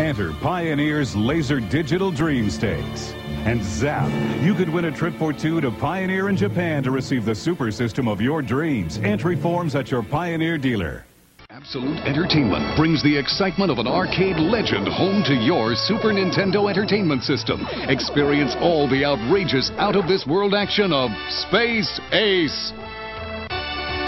Enter 0.00 0.32
Pioneer's 0.40 1.14
Laser 1.14 1.60
Digital 1.60 2.10
Dream 2.10 2.48
Stakes. 2.48 3.12
And 3.44 3.62
zap, 3.62 4.08
you 4.42 4.54
could 4.54 4.68
win 4.68 4.86
a 4.86 4.90
trip 4.90 5.14
for 5.18 5.32
two 5.32 5.60
to 5.60 5.70
Pioneer 5.70 6.30
in 6.30 6.36
Japan 6.36 6.82
to 6.84 6.90
receive 6.90 7.26
the 7.26 7.34
super 7.34 7.70
system 7.70 8.08
of 8.08 8.20
your 8.20 8.40
dreams. 8.40 8.98
Entry 8.98 9.36
forms 9.36 9.74
at 9.74 9.90
your 9.90 10.02
Pioneer 10.02 10.56
dealer. 10.56 11.04
Absolute 11.50 11.98
Entertainment 12.06 12.74
brings 12.78 13.02
the 13.02 13.14
excitement 13.14 13.70
of 13.70 13.78
an 13.78 13.86
arcade 13.86 14.38
legend 14.38 14.88
home 14.88 15.22
to 15.24 15.34
your 15.34 15.74
Super 15.74 16.08
Nintendo 16.08 16.70
Entertainment 16.70 17.22
System. 17.22 17.60
Experience 17.88 18.56
all 18.60 18.88
the 18.88 19.04
outrageous, 19.04 19.70
out 19.76 19.94
of 19.94 20.08
this 20.08 20.26
world 20.26 20.54
action 20.54 20.92
of 20.92 21.10
Space 21.28 22.00
Ace. 22.12 22.72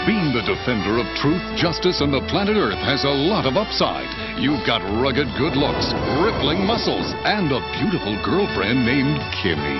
Being 0.09 0.33
the 0.33 0.45
defender 0.45 0.97
of 0.97 1.05
truth, 1.17 1.41
justice, 1.57 2.01
and 2.01 2.11
the 2.11 2.25
planet 2.29 2.57
Earth 2.57 2.81
has 2.81 3.03
a 3.03 3.09
lot 3.09 3.45
of 3.45 3.57
upside. 3.57 4.24
You've 4.35 4.67
got 4.67 4.83
rugged 4.99 5.31
good 5.39 5.55
looks, 5.55 5.95
rippling 6.19 6.67
muscles, 6.67 7.07
and 7.23 7.47
a 7.55 7.63
beautiful 7.79 8.19
girlfriend 8.19 8.83
named 8.83 9.23
Kimmy. 9.39 9.79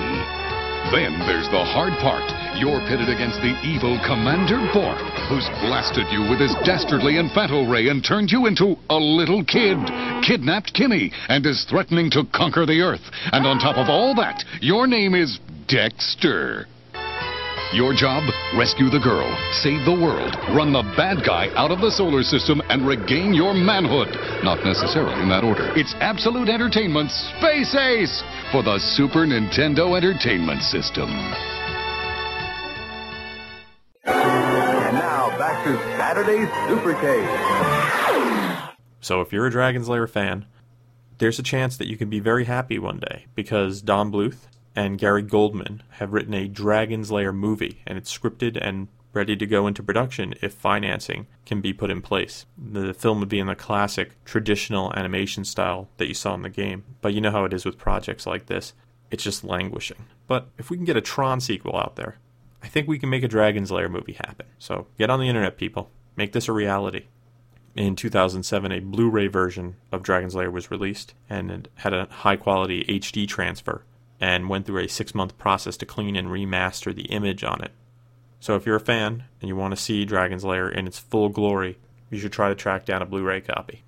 Then 0.90 1.18
there's 1.28 1.50
the 1.52 1.60
hard 1.60 1.92
part. 2.00 2.24
You're 2.56 2.80
pitted 2.88 3.12
against 3.12 3.36
the 3.44 3.52
evil 3.60 4.00
Commander 4.06 4.56
Borf, 4.72 4.96
who's 5.28 5.44
blasted 5.60 6.06
you 6.08 6.22
with 6.30 6.40
his 6.40 6.56
dastardly 6.64 7.20
infanto 7.20 7.70
ray 7.70 7.88
and 7.88 8.02
turned 8.02 8.32
you 8.32 8.46
into 8.46 8.76
a 8.88 8.96
little 8.96 9.44
kid, 9.44 9.76
kidnapped 10.24 10.72
Kimmy, 10.72 11.12
and 11.28 11.44
is 11.44 11.66
threatening 11.68 12.10
to 12.12 12.24
conquer 12.32 12.64
the 12.64 12.80
Earth. 12.80 13.04
And 13.32 13.46
on 13.46 13.58
top 13.58 13.76
of 13.76 13.90
all 13.90 14.14
that, 14.14 14.42
your 14.62 14.86
name 14.86 15.14
is 15.14 15.38
Dexter. 15.68 16.66
Your 17.74 17.92
job? 17.92 18.22
Rescue 18.56 18.88
the 18.90 19.00
girl, 19.00 19.26
save 19.60 19.84
the 19.84 19.90
world, 19.90 20.36
run 20.54 20.72
the 20.72 20.84
bad 20.96 21.26
guy 21.26 21.48
out 21.56 21.72
of 21.72 21.80
the 21.80 21.90
solar 21.90 22.22
system, 22.22 22.62
and 22.70 22.86
regain 22.86 23.34
your 23.34 23.54
manhood. 23.54 24.08
Not 24.44 24.64
necessarily 24.64 25.20
in 25.20 25.28
that 25.30 25.42
order. 25.42 25.76
It's 25.76 25.92
absolute 25.98 26.48
entertainment 26.48 27.10
Space 27.10 27.74
Ace 27.74 28.22
for 28.52 28.62
the 28.62 28.78
Super 28.78 29.26
Nintendo 29.26 29.96
Entertainment 29.96 30.62
System. 30.62 31.10
And 34.04 34.94
now 34.94 35.36
back 35.36 35.64
to 35.64 35.76
Saturday's 35.98 36.48
Supercade. 36.70 37.26
So 39.00 39.20
if 39.22 39.32
you're 39.32 39.46
a 39.46 39.50
Dragon's 39.50 39.88
Lair 39.88 40.06
fan, 40.06 40.46
there's 41.18 41.40
a 41.40 41.42
chance 41.42 41.76
that 41.78 41.88
you 41.88 41.96
can 41.96 42.08
be 42.10 42.20
very 42.20 42.44
happy 42.44 42.78
one 42.78 43.00
day 43.00 43.26
because 43.34 43.82
Don 43.82 44.12
Bluth 44.12 44.46
and 44.76 44.98
Gary 44.98 45.22
Goldman 45.22 45.82
have 45.92 46.12
written 46.12 46.34
a 46.34 46.46
Dragon's 46.46 47.10
Lair 47.10 47.32
movie, 47.32 47.80
and 47.86 47.96
it's 47.96 48.16
scripted 48.16 48.58
and 48.60 48.88
ready 49.14 49.34
to 49.34 49.46
go 49.46 49.66
into 49.66 49.82
production 49.82 50.34
if 50.42 50.52
financing 50.52 51.26
can 51.46 51.62
be 51.62 51.72
put 51.72 51.90
in 51.90 52.02
place. 52.02 52.44
The 52.58 52.92
film 52.92 53.18
would 53.20 53.30
be 53.30 53.38
in 53.38 53.46
the 53.46 53.54
classic 53.54 54.22
traditional 54.26 54.92
animation 54.92 55.46
style 55.46 55.88
that 55.96 56.08
you 56.08 56.14
saw 56.14 56.34
in 56.34 56.42
the 56.42 56.50
game, 56.50 56.84
but 57.00 57.14
you 57.14 57.22
know 57.22 57.30
how 57.30 57.46
it 57.46 57.54
is 57.54 57.64
with 57.64 57.78
projects 57.78 58.26
like 58.26 58.46
this. 58.46 58.74
It's 59.10 59.24
just 59.24 59.42
languishing. 59.42 60.04
But 60.26 60.48
if 60.58 60.68
we 60.68 60.76
can 60.76 60.84
get 60.84 60.98
a 60.98 61.00
Tron 61.00 61.40
sequel 61.40 61.78
out 61.78 61.96
there, 61.96 62.18
I 62.62 62.68
think 62.68 62.86
we 62.86 62.98
can 62.98 63.08
make 63.08 63.22
a 63.22 63.28
Dragon's 63.28 63.70
Lair 63.70 63.88
movie 63.88 64.18
happen. 64.26 64.46
So 64.58 64.88
get 64.98 65.08
on 65.08 65.20
the 65.20 65.28
internet, 65.28 65.56
people. 65.56 65.90
Make 66.16 66.32
this 66.32 66.48
a 66.48 66.52
reality. 66.52 67.06
In 67.74 67.96
2007, 67.96 68.72
a 68.72 68.80
Blu 68.80 69.08
ray 69.08 69.28
version 69.28 69.76
of 69.92 70.02
Dragon's 70.02 70.34
Lair 70.34 70.50
was 70.50 70.70
released, 70.70 71.14
and 71.30 71.50
it 71.50 71.68
had 71.76 71.94
a 71.94 72.08
high 72.10 72.36
quality 72.36 72.84
HD 72.84 73.26
transfer 73.26 73.84
and 74.20 74.48
went 74.48 74.66
through 74.66 74.84
a 74.84 74.88
six 74.88 75.14
month 75.14 75.36
process 75.38 75.76
to 75.78 75.86
clean 75.86 76.16
and 76.16 76.28
remaster 76.28 76.94
the 76.94 77.06
image 77.06 77.44
on 77.44 77.62
it. 77.62 77.72
So 78.40 78.54
if 78.54 78.66
you're 78.66 78.76
a 78.76 78.80
fan 78.80 79.24
and 79.40 79.48
you 79.48 79.56
want 79.56 79.74
to 79.74 79.80
see 79.80 80.04
Dragon's 80.04 80.44
Lair 80.44 80.68
in 80.68 80.86
its 80.86 80.98
full 80.98 81.28
glory, 81.28 81.78
you 82.10 82.18
should 82.18 82.32
try 82.32 82.48
to 82.48 82.54
track 82.54 82.84
down 82.84 83.02
a 83.02 83.06
Blu 83.06 83.22
ray 83.22 83.40
copy. 83.40 83.82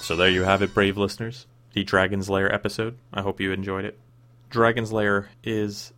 So 0.00 0.16
there 0.16 0.30
you 0.30 0.42
have 0.42 0.62
it, 0.62 0.74
brave 0.74 0.96
listeners. 0.96 1.46
The 1.72 1.84
Dragon's 1.84 2.28
Lair 2.28 2.52
episode. 2.52 2.98
I 3.12 3.22
hope 3.22 3.40
you 3.40 3.52
enjoyed 3.52 3.84
it. 3.84 3.98
Dragon's 4.50 4.92
Lair 4.92 5.30
is 5.42 5.92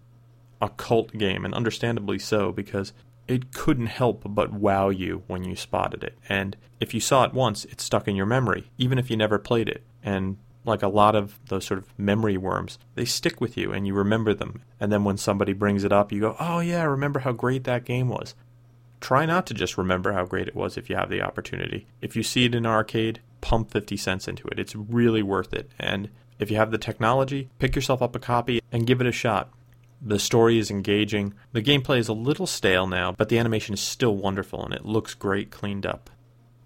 a 0.60 0.68
cult 0.68 1.12
game, 1.12 1.44
and 1.44 1.52
understandably 1.52 2.18
so, 2.18 2.52
because 2.52 2.92
it 3.26 3.52
couldn't 3.52 3.86
help 3.86 4.22
but 4.26 4.52
wow 4.52 4.88
you 4.88 5.22
when 5.26 5.44
you 5.44 5.56
spotted 5.56 6.04
it. 6.04 6.16
And 6.28 6.56
if 6.80 6.94
you 6.94 7.00
saw 7.00 7.24
it 7.24 7.34
once, 7.34 7.64
it 7.64 7.80
stuck 7.80 8.06
in 8.06 8.16
your 8.16 8.26
memory, 8.26 8.70
even 8.78 8.98
if 8.98 9.10
you 9.10 9.16
never 9.16 9.38
played 9.38 9.68
it. 9.68 9.82
And 10.02 10.36
like 10.64 10.82
a 10.82 10.88
lot 10.88 11.14
of 11.14 11.38
those 11.48 11.66
sort 11.66 11.78
of 11.78 11.98
memory 11.98 12.36
worms, 12.36 12.78
they 12.94 13.04
stick 13.04 13.40
with 13.40 13.56
you 13.56 13.72
and 13.72 13.86
you 13.86 13.94
remember 13.94 14.34
them. 14.34 14.62
And 14.80 14.90
then 14.90 15.04
when 15.04 15.16
somebody 15.16 15.52
brings 15.52 15.84
it 15.84 15.92
up, 15.92 16.12
you 16.12 16.20
go, 16.20 16.36
oh 16.40 16.60
yeah, 16.60 16.84
remember 16.84 17.20
how 17.20 17.32
great 17.32 17.64
that 17.64 17.84
game 17.84 18.08
was. 18.08 18.34
Try 19.00 19.26
not 19.26 19.46
to 19.46 19.54
just 19.54 19.76
remember 19.76 20.12
how 20.12 20.24
great 20.24 20.48
it 20.48 20.56
was 20.56 20.76
if 20.76 20.88
you 20.88 20.96
have 20.96 21.10
the 21.10 21.20
opportunity. 21.20 21.86
If 22.00 22.16
you 22.16 22.22
see 22.22 22.46
it 22.46 22.54
in 22.54 22.64
an 22.64 22.70
arcade, 22.70 23.20
pump 23.42 23.70
50 23.70 23.96
cents 23.98 24.26
into 24.26 24.48
it. 24.48 24.58
It's 24.58 24.74
really 24.74 25.22
worth 25.22 25.52
it. 25.52 25.70
And 25.78 26.08
if 26.38 26.50
you 26.50 26.56
have 26.56 26.70
the 26.70 26.78
technology, 26.78 27.50
pick 27.58 27.76
yourself 27.76 28.00
up 28.00 28.16
a 28.16 28.18
copy 28.18 28.62
and 28.72 28.86
give 28.86 29.00
it 29.00 29.06
a 29.06 29.12
shot. 29.12 29.50
The 30.00 30.18
story 30.18 30.58
is 30.58 30.70
engaging. 30.70 31.34
The 31.52 31.62
gameplay 31.62 31.98
is 31.98 32.08
a 32.08 32.14
little 32.14 32.46
stale 32.46 32.86
now, 32.86 33.12
but 33.12 33.28
the 33.28 33.38
animation 33.38 33.74
is 33.74 33.80
still 33.80 34.16
wonderful 34.16 34.64
and 34.64 34.74
it 34.74 34.84
looks 34.84 35.14
great 35.14 35.50
cleaned 35.50 35.86
up. 35.86 36.10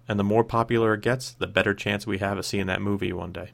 And 0.07 0.17
the 0.19 0.23
more 0.23 0.43
popular 0.43 0.95
it 0.95 1.01
gets, 1.01 1.31
the 1.31 1.47
better 1.47 1.73
chance 1.73 2.07
we 2.07 2.17
have 2.17 2.37
of 2.37 2.45
seeing 2.45 2.65
that 2.67 2.81
movie 2.81 3.13
one 3.13 3.31
day. 3.31 3.51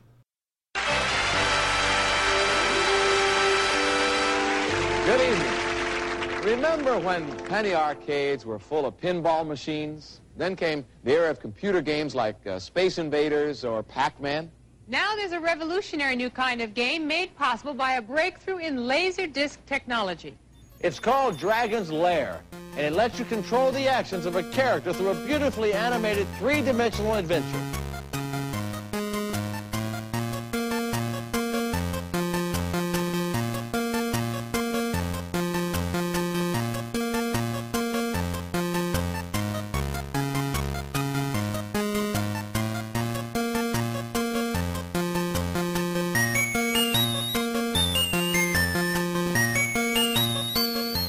Good 5.05 5.21
evening. 5.21 6.55
Remember 6.55 6.97
when 6.97 7.31
penny 7.45 7.75
arcades 7.75 8.43
were 8.43 8.57
full 8.57 8.87
of 8.87 8.99
pinball 8.99 9.45
machines? 9.45 10.19
Then 10.35 10.55
came 10.55 10.83
the 11.03 11.11
era 11.11 11.29
of 11.29 11.39
computer 11.39 11.79
games 11.79 12.15
like 12.15 12.35
uh, 12.47 12.57
Space 12.57 12.97
Invaders 12.97 13.63
or 13.63 13.83
Pac-Man. 13.83 14.49
Now 14.87 15.15
there's 15.15 15.33
a 15.33 15.39
revolutionary 15.39 16.15
new 16.15 16.31
kind 16.31 16.59
of 16.59 16.73
game 16.73 17.05
made 17.05 17.35
possible 17.35 17.75
by 17.75 17.97
a 17.97 18.01
breakthrough 18.01 18.57
in 18.57 18.87
laser 18.87 19.27
disc 19.27 19.63
technology. 19.67 20.35
It's 20.79 20.99
called 20.99 21.37
Dragon's 21.37 21.91
Lair, 21.91 22.41
and 22.71 22.79
it 22.79 22.93
lets 22.93 23.19
you 23.19 23.25
control 23.25 23.71
the 23.71 23.87
actions 23.87 24.25
of 24.25 24.35
a 24.35 24.41
character 24.53 24.91
through 24.91 25.09
a 25.09 25.25
beautifully 25.27 25.71
animated 25.71 26.25
three-dimensional 26.39 27.13
adventure. 27.13 27.61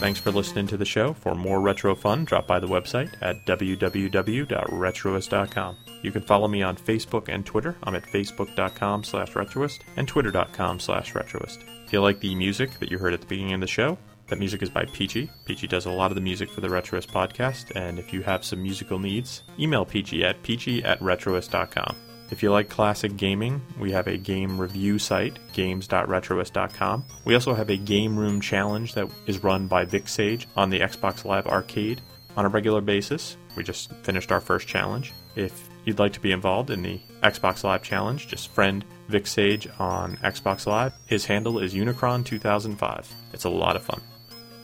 Thanks 0.06 0.20
for 0.20 0.30
listening 0.30 0.68
to 0.68 0.76
the 0.76 0.84
show. 0.84 1.14
For 1.14 1.34
more 1.34 1.60
retro 1.60 1.96
fun, 1.96 2.24
drop 2.24 2.46
by 2.46 2.60
the 2.60 2.68
website 2.68 3.12
at 3.22 3.44
www.retroist.com. 3.44 5.76
You 6.00 6.12
can 6.12 6.22
follow 6.22 6.46
me 6.46 6.62
on 6.62 6.76
Facebook 6.76 7.28
and 7.28 7.44
Twitter. 7.44 7.74
I'm 7.82 7.96
at 7.96 8.04
facebook.com 8.04 9.02
slash 9.02 9.32
retroist 9.32 9.80
and 9.96 10.06
twitter.com 10.06 10.78
slash 10.78 11.12
retroist. 11.12 11.64
If 11.84 11.92
you 11.92 12.00
like 12.00 12.20
the 12.20 12.36
music 12.36 12.78
that 12.78 12.88
you 12.88 12.98
heard 12.98 13.14
at 13.14 13.20
the 13.20 13.26
beginning 13.26 13.54
of 13.54 13.60
the 13.60 13.66
show, 13.66 13.98
That 14.28 14.38
music 14.38 14.62
is 14.62 14.70
by 14.70 14.84
Peachy. 14.84 15.28
Peachy 15.44 15.66
does 15.66 15.86
a 15.86 15.90
lot 15.90 16.12
of 16.12 16.14
the 16.14 16.20
music 16.20 16.50
for 16.50 16.60
the 16.60 16.68
Retroist 16.68 17.08
podcast, 17.08 17.72
and 17.74 17.98
if 17.98 18.12
you 18.12 18.22
have 18.22 18.44
some 18.44 18.62
musical 18.62 19.00
needs, 19.00 19.42
email 19.58 19.84
Peachy 19.84 20.24
at 20.24 20.40
peachy 20.44 20.84
at 20.84 21.00
retroist.com. 21.00 21.96
If 22.30 22.42
you 22.42 22.50
like 22.50 22.68
classic 22.68 23.16
gaming, 23.16 23.62
we 23.78 23.92
have 23.92 24.08
a 24.08 24.16
game 24.16 24.60
review 24.60 24.98
site, 24.98 25.38
games.retroist.com. 25.52 27.04
We 27.24 27.34
also 27.34 27.54
have 27.54 27.70
a 27.70 27.76
game 27.76 28.18
room 28.18 28.40
challenge 28.40 28.94
that 28.94 29.08
is 29.26 29.44
run 29.44 29.68
by 29.68 29.84
Vic 29.84 30.08
Sage 30.08 30.48
on 30.56 30.70
the 30.70 30.80
Xbox 30.80 31.24
Live 31.24 31.46
Arcade 31.46 32.00
on 32.36 32.44
a 32.44 32.48
regular 32.48 32.80
basis. 32.80 33.36
We 33.56 33.62
just 33.62 33.92
finished 34.02 34.32
our 34.32 34.40
first 34.40 34.66
challenge. 34.66 35.12
If 35.36 35.68
you'd 35.84 35.98
like 35.98 36.12
to 36.14 36.20
be 36.20 36.32
involved 36.32 36.70
in 36.70 36.82
the 36.82 37.00
Xbox 37.22 37.62
Live 37.62 37.82
challenge, 37.82 38.28
just 38.28 38.50
friend 38.50 38.84
Vic 39.08 39.26
Sage 39.26 39.68
on 39.78 40.16
Xbox 40.18 40.66
Live. 40.66 40.92
His 41.06 41.24
handle 41.24 41.58
is 41.60 41.74
Unicron2005. 41.74 43.06
It's 43.32 43.44
a 43.44 43.50
lot 43.50 43.76
of 43.76 43.82
fun. 43.82 44.02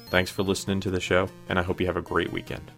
Thanks 0.09 0.31
for 0.31 0.43
listening 0.43 0.81
to 0.81 0.91
the 0.91 1.01
show, 1.01 1.29
and 1.49 1.59
I 1.59 1.63
hope 1.63 1.81
you 1.81 1.87
have 1.87 1.97
a 1.97 2.03
great 2.03 2.33
weekend. 2.33 2.71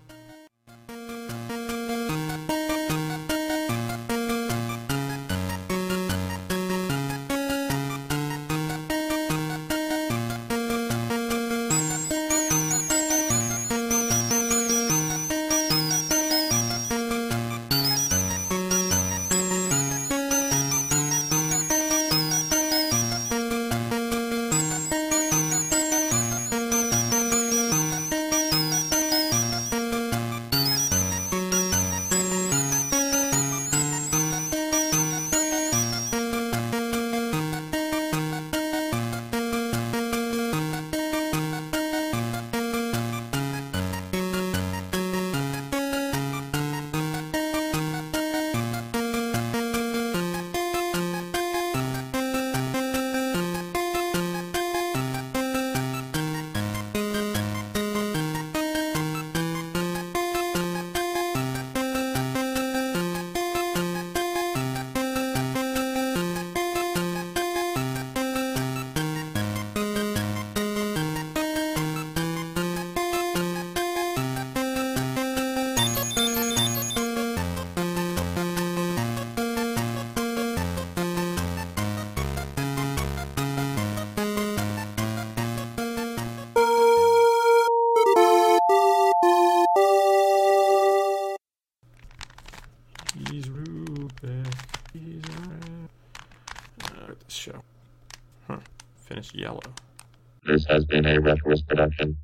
Has 100.75 100.85
been 100.85 101.07
a 101.07 101.21
Retroist 101.21 101.67
production. 101.69 102.17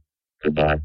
Goodbye. 0.42 0.78